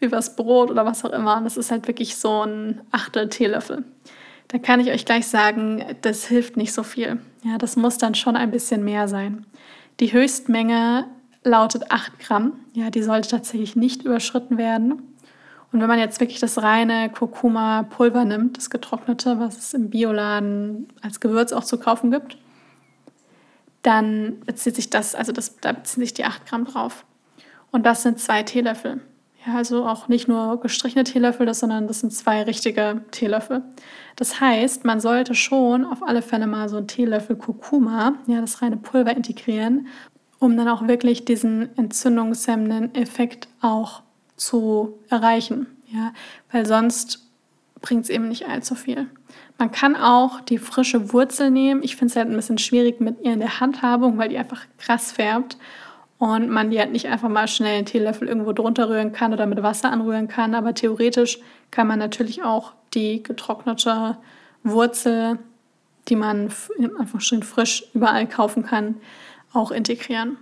übers 0.00 0.36
Brot 0.36 0.70
oder 0.70 0.84
was 0.84 1.04
auch 1.04 1.12
immer. 1.12 1.36
Und 1.38 1.44
das 1.44 1.56
ist 1.56 1.70
halt 1.70 1.86
wirklich 1.86 2.16
so 2.16 2.42
ein 2.42 2.80
Achtel 2.90 3.28
Teelöffel. 3.28 3.84
Da 4.48 4.58
kann 4.58 4.80
ich 4.80 4.90
euch 4.90 5.04
gleich 5.04 5.26
sagen, 5.26 5.84
das 6.02 6.26
hilft 6.26 6.56
nicht 6.56 6.72
so 6.72 6.82
viel. 6.82 7.18
Ja, 7.42 7.58
das 7.58 7.76
muss 7.76 7.98
dann 7.98 8.14
schon 8.14 8.36
ein 8.36 8.50
bisschen 8.50 8.84
mehr 8.84 9.08
sein. 9.08 9.44
Die 9.98 10.12
Höchstmenge 10.12 11.06
lautet 11.42 11.90
8 11.90 12.18
Gramm. 12.18 12.52
Ja, 12.74 12.90
die 12.90 13.02
sollte 13.02 13.28
tatsächlich 13.28 13.76
nicht 13.76 14.02
überschritten 14.02 14.58
werden. 14.58 15.02
Und 15.72 15.80
wenn 15.80 15.88
man 15.88 15.98
jetzt 15.98 16.20
wirklich 16.20 16.38
das 16.38 16.62
reine 16.62 17.10
Kurkuma-Pulver 17.10 18.24
nimmt, 18.24 18.56
das 18.56 18.70
getrocknete, 18.70 19.40
was 19.40 19.58
es 19.58 19.74
im 19.74 19.90
Bioladen 19.90 20.88
als 21.02 21.20
Gewürz 21.20 21.52
auch 21.52 21.64
zu 21.64 21.78
kaufen 21.78 22.10
gibt, 22.10 22.38
dann 23.82 24.40
bezieht 24.40 24.76
sich 24.76 24.90
das, 24.90 25.14
also 25.14 25.32
das, 25.32 25.56
da 25.58 25.72
beziehen 25.72 26.02
sich 26.02 26.14
die 26.14 26.24
8 26.24 26.46
Gramm 26.46 26.64
drauf. 26.64 27.04
Und 27.72 27.84
das 27.84 28.02
sind 28.02 28.20
zwei 28.20 28.42
Teelöffel. 28.42 29.00
Ja, 29.46 29.54
also 29.54 29.86
auch 29.86 30.08
nicht 30.08 30.26
nur 30.28 30.60
gestrichene 30.60 31.04
Teelöffel, 31.04 31.52
sondern 31.54 31.86
das 31.86 32.00
sind 32.00 32.12
zwei 32.12 32.42
richtige 32.42 33.04
Teelöffel. 33.12 33.62
Das 34.16 34.40
heißt, 34.40 34.84
man 34.84 34.98
sollte 35.00 35.34
schon 35.34 35.84
auf 35.84 36.02
alle 36.02 36.22
Fälle 36.22 36.46
mal 36.46 36.68
so 36.68 36.78
einen 36.78 36.88
Teelöffel 36.88 37.36
Kurkuma, 37.36 38.14
ja, 38.26 38.40
das 38.40 38.60
reine 38.62 38.76
Pulver 38.76 39.14
integrieren, 39.14 39.86
um 40.38 40.56
dann 40.56 40.68
auch 40.68 40.88
wirklich 40.88 41.24
diesen 41.24 41.76
entzündungshemmenden 41.76 42.94
Effekt 42.94 43.48
auch 43.60 44.02
zu 44.36 44.98
erreichen. 45.08 45.66
Ja, 45.88 46.12
weil 46.50 46.66
sonst 46.66 47.30
bringt 47.80 48.04
es 48.04 48.10
eben 48.10 48.28
nicht 48.28 48.48
allzu 48.48 48.74
viel. 48.74 49.06
Man 49.58 49.70
kann 49.70 49.94
auch 49.94 50.40
die 50.40 50.58
frische 50.58 51.12
Wurzel 51.12 51.52
nehmen. 51.52 51.82
Ich 51.84 51.94
finde 51.94 52.10
es 52.10 52.16
halt 52.16 52.28
ein 52.28 52.36
bisschen 52.36 52.58
schwierig 52.58 53.00
mit 53.00 53.20
ihr 53.22 53.32
in 53.32 53.40
der 53.40 53.60
Handhabung, 53.60 54.18
weil 54.18 54.28
die 54.28 54.38
einfach 54.38 54.64
krass 54.78 55.12
färbt 55.12 55.56
und 56.18 56.48
man 56.48 56.70
die 56.70 56.78
halt 56.78 56.92
nicht 56.92 57.06
einfach 57.06 57.28
mal 57.28 57.46
schnell 57.46 57.76
einen 57.76 57.86
Teelöffel 57.86 58.28
irgendwo 58.28 58.52
drunter 58.52 58.88
rühren 58.88 59.12
kann 59.12 59.32
oder 59.32 59.46
mit 59.46 59.62
Wasser 59.62 59.90
anrühren 59.90 60.28
kann. 60.28 60.54
Aber 60.54 60.74
theoretisch 60.74 61.38
kann 61.70 61.86
man 61.86 61.98
natürlich 61.98 62.42
auch 62.42 62.72
die 62.94 63.22
getrocknete 63.22 64.16
Wurzel, 64.62 65.38
die 66.08 66.16
man 66.16 66.50
in 66.78 66.96
Anführungsstrichen 66.96 67.42
frisch 67.42 67.84
überall 67.92 68.26
kaufen 68.26 68.64
kann, 68.64 68.96
auch 69.52 69.70
integrieren. 69.70 70.38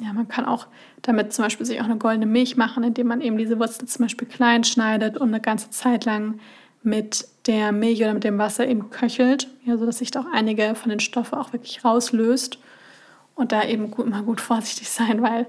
ja, 0.00 0.12
man 0.12 0.28
kann 0.28 0.46
auch 0.46 0.66
damit 1.02 1.32
zum 1.32 1.44
Beispiel 1.44 1.66
sich 1.66 1.80
auch 1.80 1.84
eine 1.84 1.98
goldene 1.98 2.26
Milch 2.26 2.56
machen, 2.56 2.82
indem 2.82 3.08
man 3.08 3.20
eben 3.20 3.36
diese 3.36 3.58
Wurzel 3.58 3.86
zum 3.86 4.06
Beispiel 4.06 4.26
klein 4.26 4.64
schneidet 4.64 5.16
und 5.16 5.28
eine 5.28 5.40
ganze 5.40 5.70
Zeit 5.70 6.04
lang 6.04 6.40
mit 6.82 7.26
der 7.46 7.72
Milch 7.72 8.00
oder 8.02 8.14
mit 8.14 8.24
dem 8.24 8.38
Wasser 8.38 8.66
eben 8.66 8.90
köchelt, 8.90 9.48
ja, 9.64 9.76
sodass 9.76 9.98
sich 9.98 10.10
da 10.10 10.20
auch 10.20 10.32
einige 10.32 10.74
von 10.74 10.90
den 10.90 11.00
Stoffen 11.00 11.38
auch 11.38 11.52
wirklich 11.52 11.84
rauslöst. 11.84 12.58
Und 13.34 13.52
da 13.52 13.64
eben 13.64 13.90
gut, 13.90 14.06
mal 14.06 14.22
gut 14.22 14.40
vorsichtig 14.40 14.88
sein, 14.88 15.22
weil 15.22 15.46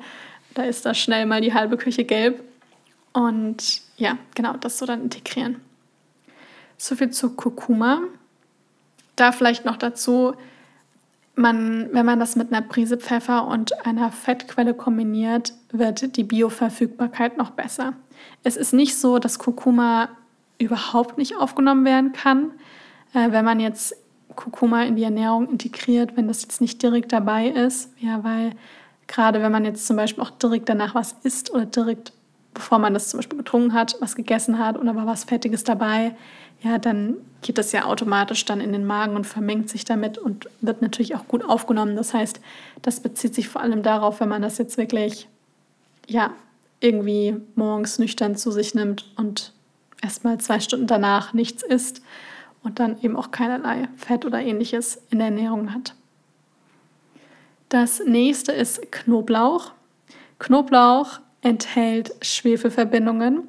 da 0.54 0.64
ist 0.64 0.86
da 0.86 0.94
schnell 0.94 1.26
mal 1.26 1.42
die 1.42 1.54
halbe 1.54 1.78
Küche 1.78 2.04
gelb. 2.04 2.44
Und 3.14 3.82
ja, 3.98 4.18
genau, 4.34 4.54
das 4.54 4.78
so 4.78 4.86
dann 4.86 5.04
integrieren. 5.04 5.62
So 6.78 6.96
viel 6.96 7.12
zu 7.12 7.36
Kurkuma. 7.36 8.02
Da 9.16 9.32
vielleicht 9.32 9.64
noch 9.64 9.78
dazu, 9.78 10.34
man, 11.36 11.90
wenn 11.94 12.06
man 12.06 12.20
das 12.20 12.36
mit 12.36 12.52
einer 12.52 12.62
Prise 12.62 12.98
Pfeffer 12.98 13.48
und 13.48 13.86
einer 13.86 14.12
Fettquelle 14.12 14.74
kombiniert, 14.74 15.54
wird 15.72 16.18
die 16.18 16.24
Bioverfügbarkeit 16.24 17.38
noch 17.38 17.52
besser. 17.52 17.94
Es 18.44 18.58
ist 18.58 18.74
nicht 18.74 18.98
so, 18.98 19.20
dass 19.20 19.40
Kurkuma 19.40 20.10
überhaupt 20.58 21.18
nicht 21.18 21.36
aufgenommen 21.36 21.86
werden 21.86 22.14
kann. 22.14 22.52
Äh, 23.14 23.32
wenn 23.32 23.46
man 23.46 23.60
jetzt 23.60 23.96
Kurkuma 24.36 24.84
in 24.84 24.96
die 24.96 25.04
Ernährung 25.04 25.50
integriert, 25.50 26.16
wenn 26.16 26.28
das 26.28 26.42
jetzt 26.42 26.62
nicht 26.62 26.82
direkt 26.82 27.12
dabei 27.12 27.48
ist, 27.48 27.92
ja, 28.00 28.24
weil 28.24 28.52
gerade 29.08 29.42
wenn 29.42 29.52
man 29.52 29.66
jetzt 29.66 29.86
zum 29.88 29.96
Beispiel 29.98 30.24
auch 30.24 30.32
direkt 30.32 30.70
danach 30.70 30.96
was 30.96 31.16
isst 31.24 31.52
oder 31.54 31.66
direkt 31.66 32.12
bevor 32.56 32.80
man 32.80 32.94
das 32.94 33.10
zum 33.10 33.20
Beispiel 33.20 33.38
getrunken 33.38 33.74
hat, 33.74 33.98
was 34.00 34.16
gegessen 34.16 34.58
hat 34.58 34.80
oder 34.80 34.96
war 34.96 35.06
was 35.06 35.26
Fettiges 35.26 35.64
dabei, 35.64 36.16
ja, 36.64 36.80
dann 36.80 37.18
geht 37.42 37.60
das 37.60 37.72
ja 37.74 37.86
automatisch 37.86 38.44
dann 38.46 38.62
in 38.62 38.72
den 38.72 38.86
Magen 38.86 39.16
und 39.16 39.28
vermengt 39.28 39.70
sich 39.70 39.86
damit 39.86 40.18
und 40.18 40.50
wird 40.62 40.82
natürlich 40.82 41.16
auch 41.16 41.28
gut 41.28 41.44
aufgenommen. 41.48 41.96
Das 41.96 42.14
heißt, 42.14 42.40
das 42.82 43.02
bezieht 43.02 43.36
sich 43.36 43.50
vor 43.50 43.62
allem 43.62 43.84
darauf, 43.84 44.20
wenn 44.20 44.30
man 44.30 44.42
das 44.42 44.58
jetzt 44.58 44.78
wirklich, 44.78 45.28
ja, 46.08 46.32
irgendwie 46.80 47.36
morgens 47.56 48.00
nüchtern 48.00 48.36
zu 48.36 48.52
sich 48.52 48.74
nimmt 48.74 49.06
und 49.16 49.54
erstmal 50.02 50.40
zwei 50.40 50.60
Stunden 50.60 50.88
danach 50.88 51.34
nichts 51.34 51.62
isst 51.62 52.02
und 52.66 52.80
dann 52.80 52.98
eben 53.02 53.16
auch 53.16 53.32
keinerlei 53.32 53.88
Fett 53.96 54.26
oder 54.26 54.42
ähnliches 54.42 55.02
in 55.12 55.20
der 55.20 55.28
Ernährung 55.28 55.74
hat. 55.74 55.94
Das 57.70 58.02
nächste 58.06 58.52
ist 58.52 58.92
Knoblauch. 58.92 59.72
Knoblauch 60.40 61.20
enthält 61.42 62.14
Schwefelverbindungen 62.22 63.44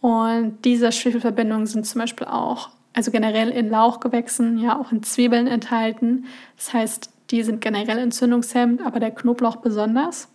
und 0.00 0.64
diese 0.64 0.92
Schwefelverbindungen 0.92 1.66
sind 1.66 1.86
zum 1.86 2.00
Beispiel 2.00 2.26
auch, 2.26 2.70
also 2.92 3.10
generell 3.10 3.50
in 3.50 3.70
Lauchgewächsen, 3.70 4.58
ja 4.58 4.78
auch 4.78 4.92
in 4.92 5.02
Zwiebeln 5.02 5.46
enthalten. 5.46 6.26
Das 6.56 6.72
heißt, 6.72 7.10
die 7.30 7.42
sind 7.42 7.60
generell 7.60 7.98
entzündungshemmend, 7.98 8.84
aber 8.84 9.00
der 9.00 9.10
Knoblauch 9.10 9.56
besonders. 9.56 10.28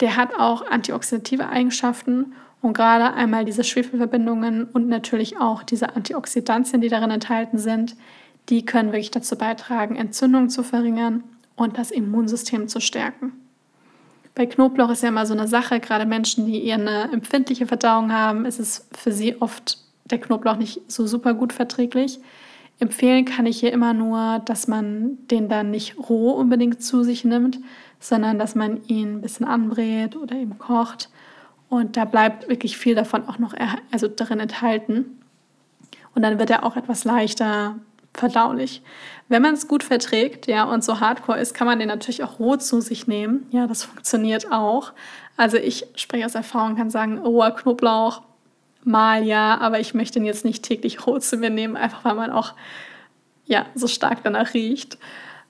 Der 0.00 0.16
hat 0.16 0.34
auch 0.38 0.66
antioxidative 0.70 1.48
Eigenschaften 1.48 2.32
und 2.60 2.72
gerade 2.72 3.14
einmal 3.14 3.44
diese 3.44 3.64
Schwefelverbindungen 3.64 4.64
und 4.64 4.88
natürlich 4.88 5.38
auch 5.38 5.62
diese 5.62 5.94
Antioxidantien, 5.94 6.80
die 6.80 6.88
darin 6.88 7.10
enthalten 7.10 7.58
sind, 7.58 7.96
die 8.48 8.64
können 8.64 8.92
wirklich 8.92 9.10
dazu 9.10 9.36
beitragen, 9.36 9.96
Entzündungen 9.96 10.50
zu 10.50 10.62
verringern 10.62 11.22
und 11.54 11.78
das 11.78 11.90
Immunsystem 11.90 12.68
zu 12.68 12.80
stärken. 12.80 13.32
Bei 14.34 14.46
Knoblauch 14.46 14.90
ist 14.90 15.02
ja 15.02 15.08
immer 15.08 15.26
so 15.26 15.34
eine 15.34 15.48
Sache, 15.48 15.80
gerade 15.80 16.06
Menschen, 16.06 16.46
die 16.46 16.64
eher 16.64 16.76
eine 16.76 17.12
empfindliche 17.12 17.66
Verdauung 17.66 18.12
haben, 18.12 18.44
ist 18.44 18.60
es 18.60 18.86
für 18.92 19.12
sie 19.12 19.40
oft 19.40 19.78
der 20.04 20.20
Knoblauch 20.20 20.56
nicht 20.56 20.80
so 20.88 21.06
super 21.06 21.34
gut 21.34 21.52
verträglich. 21.52 22.20
Empfehlen 22.80 23.24
kann 23.24 23.46
ich 23.46 23.58
hier 23.58 23.72
immer 23.72 23.92
nur, 23.92 24.40
dass 24.44 24.68
man 24.68 25.18
den 25.28 25.48
dann 25.48 25.70
nicht 25.70 25.98
roh 25.98 26.30
unbedingt 26.30 26.82
zu 26.82 27.02
sich 27.02 27.24
nimmt, 27.24 27.58
sondern 27.98 28.38
dass 28.38 28.54
man 28.54 28.84
ihn 28.84 29.16
ein 29.16 29.20
bisschen 29.20 29.46
anbrät 29.46 30.16
oder 30.16 30.36
eben 30.36 30.58
kocht. 30.58 31.10
Und 31.68 31.96
da 31.96 32.04
bleibt 32.04 32.48
wirklich 32.48 32.78
viel 32.78 32.94
davon 32.94 33.28
auch 33.28 33.38
noch 33.38 33.54
also 33.90 34.08
darin 34.08 34.40
enthalten. 34.40 35.20
Und 36.14 36.22
dann 36.22 36.38
wird 36.38 36.50
er 36.50 36.64
auch 36.64 36.76
etwas 36.76 37.04
leichter 37.04 37.76
verdaulich. 38.14 38.82
Wenn 39.28 39.42
man 39.42 39.54
es 39.54 39.68
gut 39.68 39.82
verträgt, 39.82 40.46
ja, 40.46 40.64
und 40.64 40.82
so 40.82 41.00
hardcore 41.00 41.38
ist, 41.38 41.54
kann 41.54 41.66
man 41.66 41.78
den 41.78 41.88
natürlich 41.88 42.24
auch 42.24 42.38
roh 42.38 42.56
zu 42.56 42.80
sich 42.80 43.06
nehmen. 43.06 43.46
Ja, 43.50 43.66
das 43.66 43.84
funktioniert 43.84 44.50
auch. 44.50 44.92
Also 45.36 45.56
ich 45.56 45.86
spreche 45.94 46.26
aus 46.26 46.34
Erfahrung, 46.34 46.76
kann 46.76 46.90
sagen, 46.90 47.18
roher 47.18 47.52
Knoblauch, 47.54 48.22
mal 48.84 49.22
ja, 49.22 49.58
aber 49.58 49.78
ich 49.78 49.94
möchte 49.94 50.18
ihn 50.18 50.24
jetzt 50.24 50.44
nicht 50.44 50.64
täglich 50.64 51.06
roh 51.06 51.18
zu 51.18 51.36
mir 51.36 51.50
nehmen, 51.50 51.76
einfach 51.76 52.04
weil 52.04 52.14
man 52.14 52.30
auch 52.30 52.54
ja, 53.44 53.66
so 53.74 53.86
stark 53.86 54.22
danach 54.24 54.54
riecht. 54.54 54.98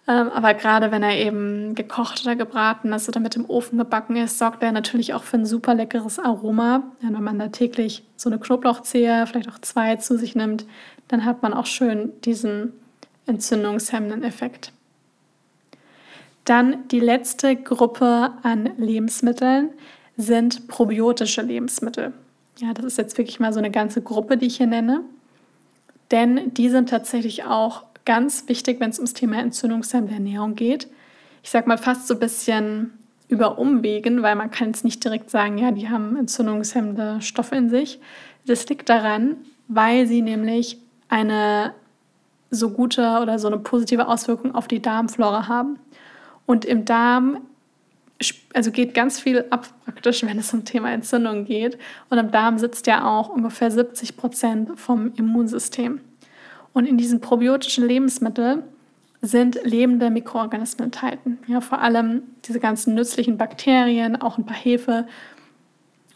Ähm, 0.08 0.30
aber 0.30 0.54
gerade 0.54 0.90
wenn 0.90 1.02
er 1.02 1.16
eben 1.18 1.74
gekocht 1.74 2.22
oder 2.22 2.34
gebraten 2.34 2.92
ist 2.94 3.08
oder 3.10 3.20
mit 3.20 3.34
dem 3.34 3.44
Ofen 3.44 3.76
gebacken 3.76 4.16
ist, 4.16 4.38
sorgt 4.38 4.62
er 4.62 4.72
natürlich 4.72 5.12
auch 5.12 5.22
für 5.22 5.36
ein 5.36 5.44
super 5.44 5.74
leckeres 5.74 6.18
Aroma. 6.18 6.82
Ja, 7.02 7.10
wenn 7.12 7.22
man 7.22 7.38
da 7.38 7.48
täglich 7.48 8.02
so 8.16 8.30
eine 8.30 8.38
Knoblauchzehe, 8.38 9.26
vielleicht 9.26 9.50
auch 9.50 9.58
zwei 9.58 9.96
zu 9.96 10.16
sich 10.16 10.34
nimmt, 10.34 10.64
dann 11.08 11.26
hat 11.26 11.42
man 11.42 11.52
auch 11.52 11.66
schön 11.66 12.12
diesen 12.24 12.72
entzündungshemmenden 13.26 14.24
Effekt. 14.24 14.72
Dann 16.44 16.88
die 16.88 17.00
letzte 17.00 17.54
Gruppe 17.56 18.32
an 18.42 18.70
Lebensmitteln 18.78 19.68
sind 20.16 20.68
probiotische 20.68 21.42
Lebensmittel. 21.42 22.14
Ja, 22.56 22.72
das 22.72 22.86
ist 22.86 22.96
jetzt 22.96 23.18
wirklich 23.18 23.40
mal 23.40 23.52
so 23.52 23.58
eine 23.58 23.70
ganze 23.70 24.00
Gruppe, 24.00 24.38
die 24.38 24.46
ich 24.46 24.56
hier 24.56 24.66
nenne. 24.66 25.02
Denn 26.10 26.54
die 26.54 26.70
sind 26.70 26.88
tatsächlich 26.88 27.44
auch 27.44 27.84
ganz 28.08 28.48
wichtig, 28.48 28.80
wenn 28.80 28.88
es 28.88 28.98
ums 28.98 29.12
Thema 29.12 29.38
entzündungshemmende 29.38 30.14
Ernährung 30.14 30.54
geht. 30.54 30.88
Ich 31.42 31.50
sage 31.50 31.68
mal 31.68 31.76
fast 31.76 32.06
so 32.06 32.14
ein 32.14 32.20
bisschen 32.20 32.98
über 33.28 33.58
Umwegen, 33.58 34.22
weil 34.22 34.34
man 34.34 34.50
kann 34.50 34.68
jetzt 34.68 34.82
nicht 34.82 35.04
direkt 35.04 35.28
sagen, 35.28 35.58
ja, 35.58 35.72
die 35.72 35.90
haben 35.90 36.16
entzündungshemmende 36.16 37.20
Stoffe 37.20 37.54
in 37.56 37.68
sich. 37.68 38.00
Das 38.46 38.66
liegt 38.66 38.88
daran, 38.88 39.36
weil 39.68 40.06
sie 40.06 40.22
nämlich 40.22 40.78
eine 41.10 41.74
so 42.50 42.70
gute 42.70 43.18
oder 43.20 43.38
so 43.38 43.46
eine 43.46 43.58
positive 43.58 44.08
Auswirkung 44.08 44.54
auf 44.54 44.68
die 44.68 44.80
Darmflora 44.80 45.46
haben. 45.46 45.78
Und 46.46 46.64
im 46.64 46.86
Darm 46.86 47.42
also 48.54 48.70
geht 48.70 48.94
ganz 48.94 49.20
viel 49.20 49.44
ab 49.50 49.68
praktisch, 49.84 50.24
wenn 50.24 50.38
es 50.38 50.54
um 50.54 50.64
Thema 50.64 50.92
Entzündung 50.92 51.44
geht. 51.44 51.76
Und 52.08 52.16
im 52.16 52.30
Darm 52.30 52.56
sitzt 52.56 52.86
ja 52.86 53.06
auch 53.06 53.28
ungefähr 53.28 53.70
70 53.70 54.16
Prozent 54.16 54.80
vom 54.80 55.12
Immunsystem. 55.14 56.00
Und 56.78 56.86
in 56.86 56.96
diesen 56.96 57.20
probiotischen 57.20 57.84
Lebensmitteln 57.84 58.62
sind 59.20 59.58
lebende 59.64 60.10
Mikroorganismen 60.10 60.84
enthalten. 60.84 61.38
Ja, 61.48 61.60
vor 61.60 61.80
allem 61.80 62.22
diese 62.44 62.60
ganzen 62.60 62.94
nützlichen 62.94 63.36
Bakterien, 63.36 64.14
auch 64.22 64.38
ein 64.38 64.46
paar 64.46 64.56
Hefe 64.56 65.08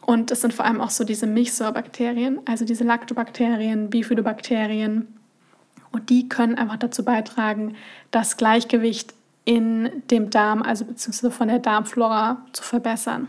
und 0.02 0.30
es 0.30 0.40
sind 0.40 0.54
vor 0.54 0.64
allem 0.64 0.80
auch 0.80 0.90
so 0.90 1.02
diese 1.02 1.26
Milchsäurebakterien, 1.26 2.38
also 2.44 2.64
diese 2.64 2.84
Lactobakterien, 2.84 3.90
Bifidobakterien. 3.90 5.08
Und 5.90 6.10
die 6.10 6.28
können 6.28 6.54
einfach 6.54 6.76
dazu 6.76 7.04
beitragen, 7.04 7.74
das 8.12 8.36
Gleichgewicht 8.36 9.14
in 9.44 9.90
dem 10.12 10.30
Darm, 10.30 10.62
also 10.62 10.84
beziehungsweise 10.84 11.32
von 11.32 11.48
der 11.48 11.58
Darmflora 11.58 12.46
zu 12.52 12.62
verbessern. 12.62 13.26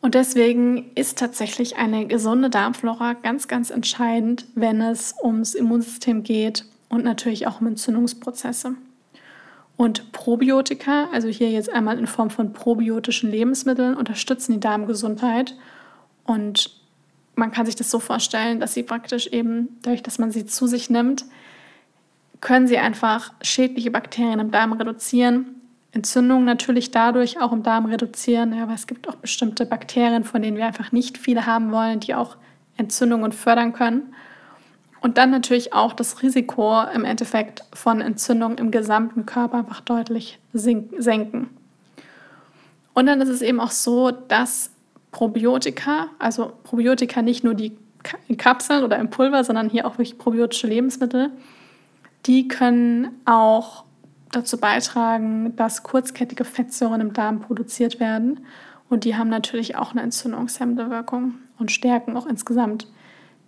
Und 0.00 0.14
deswegen 0.14 0.92
ist 0.94 1.18
tatsächlich 1.18 1.76
eine 1.76 2.06
gesunde 2.06 2.50
Darmflora 2.50 3.14
ganz, 3.14 3.48
ganz 3.48 3.70
entscheidend, 3.70 4.46
wenn 4.54 4.80
es 4.80 5.14
ums 5.22 5.54
Immunsystem 5.54 6.22
geht 6.22 6.64
und 6.88 7.04
natürlich 7.04 7.46
auch 7.46 7.60
um 7.60 7.66
Entzündungsprozesse. 7.66 8.74
Und 9.76 10.12
Probiotika, 10.12 11.08
also 11.12 11.28
hier 11.28 11.50
jetzt 11.50 11.70
einmal 11.70 11.98
in 11.98 12.06
Form 12.06 12.30
von 12.30 12.52
probiotischen 12.52 13.30
Lebensmitteln, 13.30 13.96
unterstützen 13.96 14.52
die 14.52 14.60
Darmgesundheit. 14.60 15.56
Und 16.24 16.70
man 17.36 17.52
kann 17.52 17.66
sich 17.66 17.76
das 17.76 17.90
so 17.90 18.00
vorstellen, 18.00 18.58
dass 18.58 18.74
sie 18.74 18.82
praktisch 18.82 19.28
eben, 19.28 19.78
dadurch, 19.82 20.02
dass 20.02 20.18
man 20.18 20.32
sie 20.32 20.46
zu 20.46 20.66
sich 20.66 20.90
nimmt, 20.90 21.24
können 22.40 22.66
sie 22.66 22.78
einfach 22.78 23.32
schädliche 23.40 23.90
Bakterien 23.90 24.40
im 24.40 24.50
Darm 24.50 24.72
reduzieren. 24.72 25.57
Entzündungen 25.92 26.44
natürlich 26.44 26.90
dadurch 26.90 27.40
auch 27.40 27.52
im 27.52 27.62
Darm 27.62 27.86
reduzieren, 27.86 28.52
aber 28.60 28.74
es 28.74 28.86
gibt 28.86 29.08
auch 29.08 29.16
bestimmte 29.16 29.64
Bakterien, 29.64 30.24
von 30.24 30.42
denen 30.42 30.56
wir 30.56 30.66
einfach 30.66 30.92
nicht 30.92 31.16
viele 31.16 31.46
haben 31.46 31.72
wollen, 31.72 32.00
die 32.00 32.14
auch 32.14 32.36
Entzündungen 32.76 33.32
fördern 33.32 33.72
können. 33.72 34.14
Und 35.00 35.16
dann 35.16 35.30
natürlich 35.30 35.72
auch 35.72 35.92
das 35.92 36.22
Risiko 36.22 36.82
im 36.94 37.04
Endeffekt 37.04 37.64
von 37.72 38.00
Entzündung 38.00 38.58
im 38.58 38.70
gesamten 38.70 39.26
Körper 39.26 39.58
einfach 39.58 39.80
deutlich 39.80 40.38
senken. 40.52 41.50
Und 42.94 43.06
dann 43.06 43.20
ist 43.20 43.28
es 43.28 43.42
eben 43.42 43.60
auch 43.60 43.70
so, 43.70 44.10
dass 44.10 44.72
Probiotika, 45.12 46.08
also 46.18 46.52
Probiotika 46.64 47.22
nicht 47.22 47.44
nur 47.44 47.54
die 47.54 47.76
in 48.26 48.36
Kapseln 48.36 48.84
oder 48.84 48.96
im 48.98 49.10
Pulver, 49.10 49.44
sondern 49.44 49.70
hier 49.70 49.86
auch 49.86 49.92
wirklich 49.92 50.18
probiotische 50.18 50.66
Lebensmittel, 50.66 51.30
die 52.26 52.48
können 52.48 53.20
auch 53.24 53.84
dazu 54.32 54.58
beitragen, 54.58 55.56
dass 55.56 55.82
kurzkettige 55.82 56.44
Fettsäuren 56.44 57.00
im 57.00 57.12
Darm 57.12 57.40
produziert 57.40 58.00
werden. 58.00 58.40
Und 58.88 59.04
die 59.04 59.16
haben 59.16 59.28
natürlich 59.28 59.76
auch 59.76 59.92
eine 59.92 60.02
entzündungshemmende 60.02 60.90
Wirkung 60.90 61.34
und 61.58 61.70
stärken 61.70 62.16
auch 62.16 62.26
insgesamt 62.26 62.88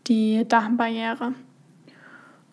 die 0.06 0.46
Darmbarriere. 0.46 1.32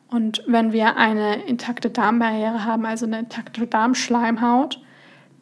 Und 0.10 0.44
wenn 0.48 0.72
wir 0.72 0.96
eine 0.96 1.44
intakte 1.48 1.90
Darmbarriere 1.90 2.63
haben, 2.63 2.86
also 2.86 3.06
eine 3.06 3.20
intakte 3.20 3.68
Darmschleimhaut, 3.68 4.82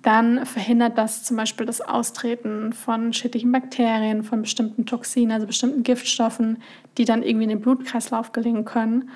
dann 0.01 0.45
verhindert 0.45 0.97
das 0.97 1.23
zum 1.23 1.37
Beispiel 1.37 1.65
das 1.65 1.81
Austreten 1.81 2.73
von 2.73 3.11
schädlichen 3.11 3.51
Bakterien, 3.51 4.23
von 4.23 4.43
bestimmten 4.43 4.85
Toxinen, 4.85 5.31
also 5.31 5.47
bestimmten 5.47 5.81
Giftstoffen, 5.81 6.61
die 6.97 7.05
dann 7.05 7.23
irgendwie 7.23 7.45
in 7.45 7.49
den 7.49 7.61
Blutkreislauf 7.61 8.31
gelingen 8.31 8.65
können. 8.65 9.09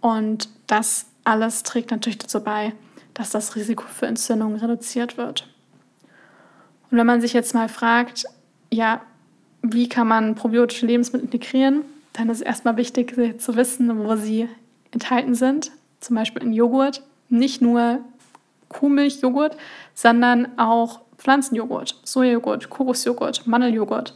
Und 0.00 0.48
das 0.66 1.06
alles 1.24 1.62
trägt 1.62 1.90
natürlich 1.90 2.18
dazu 2.18 2.42
bei, 2.42 2.72
dass 3.14 3.30
das 3.30 3.56
Risiko 3.56 3.84
für 3.84 4.06
Entzündungen 4.06 4.56
reduziert 4.56 5.16
wird. 5.16 5.48
Und 6.90 6.98
wenn 6.98 7.06
man 7.06 7.20
sich 7.20 7.32
jetzt 7.32 7.54
mal 7.54 7.68
fragt, 7.68 8.24
ja, 8.70 9.02
wie 9.62 9.88
kann 9.88 10.08
man 10.08 10.34
probiotische 10.34 10.86
Lebensmittel 10.86 11.26
integrieren, 11.26 11.82
dann 12.12 12.28
ist 12.28 12.40
erstmal 12.40 12.76
wichtig 12.76 13.14
zu 13.40 13.56
wissen, 13.56 13.98
wo 13.98 14.16
sie 14.16 14.48
enthalten 14.90 15.34
sind. 15.34 15.70
Zum 16.00 16.16
Beispiel 16.16 16.42
in 16.42 16.52
Joghurt. 16.52 17.02
Nicht 17.28 17.62
nur 17.62 18.00
Kuhmilchjoghurt, 18.68 19.56
sondern 19.94 20.58
auch 20.58 21.00
Pflanzenjoghurt, 21.16 22.00
Sojajoghurt, 22.04 22.68
Kokosjoghurt, 22.68 23.46
Mandeljoghurt, 23.46 24.12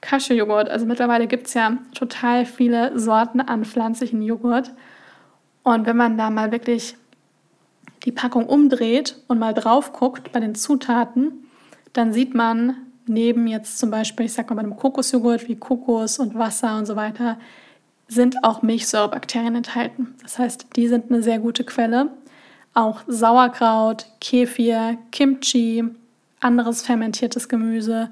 Cashewjoghurt. 0.00 0.68
Also 0.68 0.86
mittlerweile 0.86 1.26
gibt 1.26 1.46
es 1.46 1.54
ja 1.54 1.78
total 1.94 2.44
viele 2.44 2.98
Sorten 2.98 3.40
an 3.40 3.64
pflanzlichen 3.64 4.22
Joghurt. 4.22 4.72
Und 5.62 5.86
wenn 5.86 5.96
man 5.96 6.16
da 6.16 6.30
mal 6.30 6.52
wirklich 6.52 6.96
die 8.04 8.12
Packung 8.12 8.46
umdreht 8.46 9.16
und 9.28 9.38
mal 9.38 9.54
drauf 9.54 9.92
guckt 9.92 10.32
bei 10.32 10.40
den 10.40 10.54
Zutaten, 10.54 11.46
dann 11.92 12.12
sieht 12.12 12.34
man 12.34 12.76
neben 13.06 13.46
jetzt 13.46 13.78
zum 13.78 13.90
Beispiel, 13.90 14.26
ich 14.26 14.32
sag 14.32 14.48
mal 14.50 14.56
bei 14.56 14.62
einem 14.62 14.76
Kokosjoghurt 14.76 15.48
wie 15.48 15.56
Kokos 15.56 16.18
und 16.18 16.34
Wasser 16.34 16.78
und 16.78 16.86
so 16.86 16.96
weiter, 16.96 17.38
sind 18.08 18.42
auch 18.44 18.62
Milchsäurebakterien 18.62 19.54
enthalten. 19.54 20.14
Das 20.22 20.38
heißt, 20.38 20.66
die 20.76 20.88
sind 20.88 21.10
eine 21.10 21.22
sehr 21.22 21.38
gute 21.38 21.64
Quelle. 21.64 22.10
Auch 22.74 23.02
Sauerkraut, 23.06 24.06
Kefir, 24.20 24.98
Kimchi, 25.10 25.84
anderes 26.40 26.82
fermentiertes 26.82 27.48
Gemüse, 27.48 28.10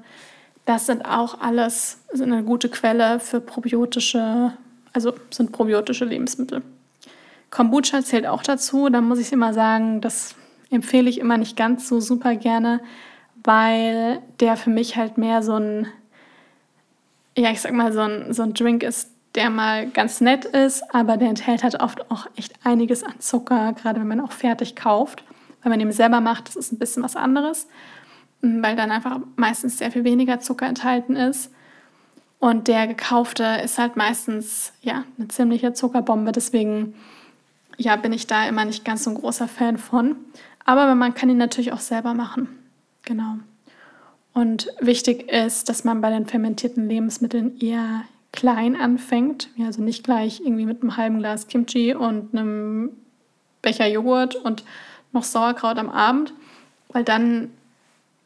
das 0.69 0.85
sind 0.85 1.03
auch 1.03 1.41
alles 1.41 1.97
sind 2.13 2.31
eine 2.31 2.43
gute 2.43 2.69
Quelle 2.69 3.19
für 3.19 3.41
probiotische, 3.41 4.53
also 4.93 5.15
sind 5.31 5.51
probiotische 5.51 6.05
Lebensmittel. 6.05 6.61
Kombucha 7.49 8.03
zählt 8.03 8.25
auch 8.25 8.43
dazu. 8.43 8.89
Da 8.89 9.01
muss 9.01 9.19
ich 9.19 9.31
immer 9.31 9.53
sagen, 9.53 10.01
das 10.01 10.35
empfehle 10.69 11.09
ich 11.09 11.19
immer 11.19 11.37
nicht 11.37 11.57
ganz 11.57 11.87
so 11.87 11.99
super 11.99 12.35
gerne, 12.35 12.81
weil 13.43 14.21
der 14.39 14.57
für 14.57 14.69
mich 14.69 14.97
halt 14.97 15.17
mehr 15.17 15.41
so 15.41 15.55
ein, 15.55 15.87
ja, 17.37 17.51
ich 17.51 17.61
sag 17.61 17.73
mal, 17.73 17.91
so 17.91 18.01
ein, 18.01 18.33
so 18.33 18.43
ein 18.43 18.53
Drink 18.53 18.83
ist, 18.83 19.11
der 19.35 19.49
mal 19.49 19.89
ganz 19.89 20.21
nett 20.21 20.45
ist, 20.45 20.83
aber 20.93 21.17
der 21.17 21.29
enthält 21.29 21.63
halt 21.63 21.81
oft 21.81 22.09
auch 22.11 22.27
echt 22.35 22.53
einiges 22.63 23.03
an 23.03 23.19
Zucker, 23.19 23.73
gerade 23.73 23.99
wenn 23.99 24.07
man 24.07 24.21
auch 24.21 24.31
fertig 24.31 24.75
kauft. 24.75 25.23
Wenn 25.61 25.71
man 25.71 25.79
den 25.79 25.91
selber 25.91 26.21
macht, 26.21 26.47
das 26.47 26.55
ist 26.55 26.71
ein 26.71 26.79
bisschen 26.79 27.03
was 27.03 27.15
anderes, 27.15 27.67
weil 28.41 28.75
dann 28.75 28.91
einfach 28.91 29.19
meistens 29.35 29.77
sehr 29.77 29.91
viel 29.91 30.03
weniger 30.03 30.39
Zucker 30.39 30.67
enthalten 30.67 31.15
ist. 31.15 31.51
Und 32.39 32.69
der 32.69 32.87
gekaufte 32.87 33.43
ist 33.63 33.77
halt 33.77 33.97
meistens 33.97 34.71
ja 34.81 35.03
eine 35.17 35.27
ziemliche 35.27 35.73
Zuckerbombe, 35.73 36.31
deswegen 36.31 36.95
ja, 37.79 37.95
bin 37.95 38.13
ich 38.13 38.27
da 38.27 38.47
immer 38.47 38.65
nicht 38.65 38.83
ganz 38.85 39.05
so 39.05 39.09
ein 39.09 39.15
großer 39.15 39.47
Fan 39.47 39.77
von. 39.77 40.17
Aber 40.65 40.93
man 40.95 41.13
kann 41.13 41.29
ihn 41.29 41.37
natürlich 41.37 41.71
auch 41.71 41.79
selber 41.79 42.13
machen. 42.13 42.49
Genau. 43.03 43.37
Und 44.33 44.67
wichtig 44.79 45.31
ist, 45.31 45.69
dass 45.69 45.85
man 45.85 46.01
bei 46.01 46.11
den 46.11 46.27
fermentierten 46.27 46.87
Lebensmitteln 46.87 47.57
eher 47.59 48.03
klein 48.31 48.75
anfängt. 48.75 49.49
Also 49.65 49.81
nicht 49.81 50.03
gleich 50.03 50.41
irgendwie 50.41 50.65
mit 50.65 50.81
einem 50.81 50.97
halben 50.97 51.19
Glas 51.19 51.47
Kimchi 51.47 51.95
und 51.95 52.35
einem 52.35 52.91
Becher 53.61 53.87
Joghurt 53.87 54.35
und 54.35 54.63
noch 55.13 55.23
Sauerkraut 55.23 55.77
am 55.77 55.89
Abend, 55.89 56.33
weil 56.89 57.03
dann 57.03 57.49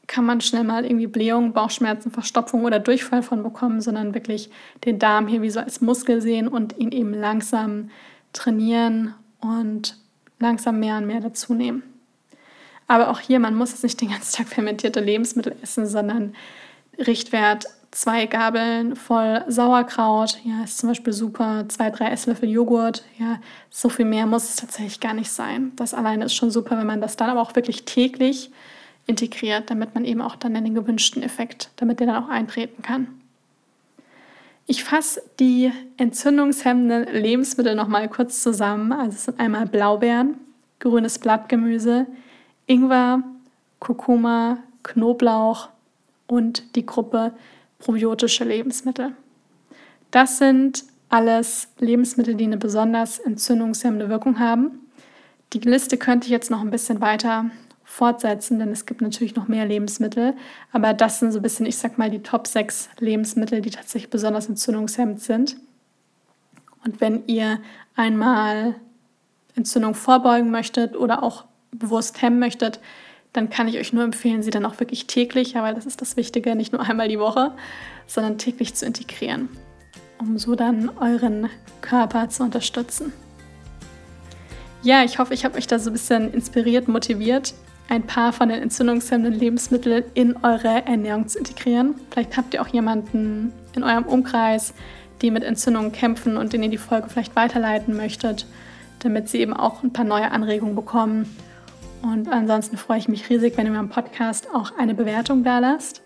kann 0.07 0.25
man 0.25 0.41
schnell 0.41 0.65
mal 0.65 0.83
irgendwie 0.83 1.07
Blähung, 1.07 1.53
Bauchschmerzen, 1.53 2.11
Verstopfung 2.11 2.65
oder 2.65 2.79
Durchfall 2.79 3.23
von 3.23 3.41
bekommen, 3.41 3.79
sondern 3.79 4.13
wirklich 4.13 4.49
den 4.83 4.99
Darm 4.99 5.27
hier 5.27 5.41
wie 5.41 5.49
so 5.49 5.61
als 5.61 5.79
Muskel 5.79 6.21
sehen 6.21 6.47
und 6.47 6.77
ihn 6.77 6.91
eben 6.91 7.13
langsam 7.13 7.89
trainieren 8.33 9.13
und 9.43 9.97
langsam 10.39 10.79
mehr 10.79 10.97
und 10.97 11.05
mehr 11.05 11.21
dazu 11.21 11.53
nehmen. 11.53 11.83
Aber 12.87 13.09
auch 13.09 13.19
hier, 13.19 13.39
man 13.39 13.55
muss 13.55 13.71
jetzt 13.71 13.83
nicht 13.83 14.01
den 14.01 14.09
ganzen 14.09 14.37
Tag 14.37 14.47
fermentierte 14.49 14.99
Lebensmittel 14.99 15.55
essen, 15.61 15.87
sondern 15.87 16.35
Richtwert 16.97 17.65
zwei 17.93 18.25
Gabeln 18.25 18.95
voll 18.95 19.43
Sauerkraut, 19.47 20.39
ja, 20.43 20.63
ist 20.63 20.79
zum 20.79 20.89
Beispiel 20.89 21.13
super, 21.13 21.65
zwei, 21.69 21.91
drei 21.91 22.09
Esslöffel 22.09 22.49
Joghurt, 22.49 23.03
ja, 23.19 23.39
so 23.69 23.89
viel 23.89 24.05
mehr 24.05 24.25
muss 24.25 24.49
es 24.49 24.55
tatsächlich 24.55 24.99
gar 24.99 25.13
nicht 25.13 25.29
sein. 25.29 25.71
Das 25.75 25.93
alleine 25.93 26.25
ist 26.25 26.35
schon 26.35 26.51
super, 26.51 26.77
wenn 26.77 26.87
man 26.87 27.01
das 27.01 27.17
dann 27.17 27.29
aber 27.29 27.41
auch 27.41 27.55
wirklich 27.55 27.85
täglich 27.85 28.51
integriert, 29.05 29.69
damit 29.69 29.93
man 29.93 30.05
eben 30.05 30.21
auch 30.21 30.35
dann 30.35 30.53
den 30.53 30.73
gewünschten 30.73 31.21
Effekt, 31.23 31.69
damit 31.75 31.99
der 31.99 32.07
dann 32.07 32.23
auch 32.23 32.29
eintreten 32.29 32.81
kann. 32.81 33.07
Ich 34.65 34.83
fasse 34.83 35.21
die 35.39 35.71
entzündungshemmenden 35.97 37.13
Lebensmittel 37.13 37.75
nochmal 37.75 38.07
kurz 38.09 38.41
zusammen. 38.41 38.93
Also 38.93 39.15
es 39.15 39.25
sind 39.25 39.39
einmal 39.39 39.65
Blaubeeren, 39.65 40.35
grünes 40.79 41.19
Blattgemüse, 41.19 42.05
Ingwer, 42.65 43.23
Kurkuma, 43.79 44.59
Knoblauch 44.83 45.69
und 46.27 46.75
die 46.75 46.85
Gruppe 46.85 47.33
probiotische 47.79 48.45
Lebensmittel. 48.45 49.11
Das 50.11 50.37
sind 50.37 50.85
alles 51.09 51.67
Lebensmittel, 51.79 52.35
die 52.35 52.45
eine 52.45 52.57
besonders 52.57 53.19
entzündungshemmende 53.19 54.09
Wirkung 54.09 54.39
haben. 54.39 54.79
Die 55.51 55.59
Liste 55.59 55.97
könnte 55.97 56.25
ich 56.25 56.31
jetzt 56.31 56.49
noch 56.49 56.61
ein 56.61 56.71
bisschen 56.71 57.01
weiter 57.01 57.51
fortsetzen, 57.93 58.57
denn 58.57 58.71
es 58.71 58.87
gibt 58.87 59.01
natürlich 59.01 59.35
noch 59.35 59.47
mehr 59.47 59.67
Lebensmittel. 59.67 60.33
Aber 60.71 60.93
das 60.95 61.19
sind 61.19 61.31
so 61.31 61.39
ein 61.39 61.43
bisschen, 61.43 61.67
ich 61.67 61.77
sag 61.77 61.99
mal, 61.99 62.09
die 62.09 62.23
Top 62.23 62.47
6 62.47 62.89
Lebensmittel, 62.99 63.61
die 63.61 63.69
tatsächlich 63.69 64.09
besonders 64.09 64.49
entzündungshemmend 64.49 65.21
sind. 65.21 65.57
Und 66.83 66.99
wenn 67.01 67.27
ihr 67.27 67.59
einmal 67.95 68.75
Entzündung 69.55 69.93
vorbeugen 69.93 70.49
möchtet 70.49 70.95
oder 70.95 71.21
auch 71.21 71.45
bewusst 71.71 72.21
hemmen 72.23 72.39
möchtet, 72.39 72.79
dann 73.31 73.51
kann 73.51 73.67
ich 73.67 73.77
euch 73.77 73.93
nur 73.93 74.03
empfehlen, 74.03 74.41
sie 74.41 74.49
dann 74.49 74.65
auch 74.65 74.79
wirklich 74.79 75.05
täglich, 75.05 75.53
ja, 75.53 75.61
weil 75.61 75.75
das 75.75 75.85
ist 75.85 76.01
das 76.01 76.17
Wichtige, 76.17 76.55
nicht 76.55 76.73
nur 76.73 76.81
einmal 76.81 77.09
die 77.09 77.19
Woche, 77.19 77.51
sondern 78.07 78.39
täglich 78.39 78.73
zu 78.73 78.87
integrieren, 78.87 79.49
um 80.19 80.39
so 80.39 80.55
dann 80.55 80.89
euren 80.97 81.47
Körper 81.81 82.27
zu 82.29 82.43
unterstützen. 82.43 83.13
Ja, 84.81 85.03
ich 85.03 85.19
hoffe, 85.19 85.33
ich 85.35 85.45
habe 85.45 85.57
euch 85.57 85.67
da 85.67 85.77
so 85.77 85.91
ein 85.91 85.93
bisschen 85.93 86.33
inspiriert, 86.33 86.87
motiviert, 86.87 87.53
ein 87.93 88.03
paar 88.03 88.33
von 88.33 88.49
den 88.49 88.61
entzündungshemmenden 88.61 89.39
Lebensmitteln 89.39 90.03
in 90.13 90.35
eure 90.37 90.85
Ernährung 90.85 91.27
zu 91.27 91.37
integrieren. 91.37 91.95
Vielleicht 92.11 92.37
habt 92.37 92.53
ihr 92.53 92.61
auch 92.61 92.67
jemanden 92.67 93.53
in 93.75 93.83
eurem 93.83 94.05
Umkreis, 94.05 94.73
die 95.21 95.31
mit 95.31 95.43
Entzündungen 95.43 95.91
kämpfen 95.91 96.37
und 96.37 96.53
den 96.53 96.63
ihr 96.63 96.69
die 96.69 96.77
Folge 96.77 97.09
vielleicht 97.09 97.35
weiterleiten 97.35 97.95
möchtet, 97.95 98.47
damit 98.99 99.29
sie 99.29 99.39
eben 99.39 99.53
auch 99.53 99.83
ein 99.83 99.93
paar 99.93 100.05
neue 100.05 100.31
Anregungen 100.31 100.75
bekommen 100.75 101.27
und 102.03 102.27
ansonsten 102.27 102.75
freue 102.75 102.97
ich 102.97 103.07
mich 103.07 103.29
riesig, 103.29 103.55
wenn 103.55 103.65
ihr 103.65 103.71
meinem 103.71 103.89
Podcast 103.89 104.49
auch 104.53 104.77
eine 104.77 104.93
Bewertung 104.93 105.45
da 105.45 105.59
lasst. 105.59 106.01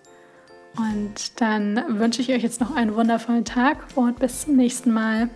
Und 0.77 1.41
dann 1.41 1.99
wünsche 1.99 2.21
ich 2.21 2.31
euch 2.31 2.43
jetzt 2.43 2.61
noch 2.61 2.75
einen 2.75 2.93
wundervollen 2.93 3.45
Tag 3.45 3.79
und 3.95 4.19
bis 4.19 4.41
zum 4.41 4.55
nächsten 4.55 4.93
Mal. 4.93 5.27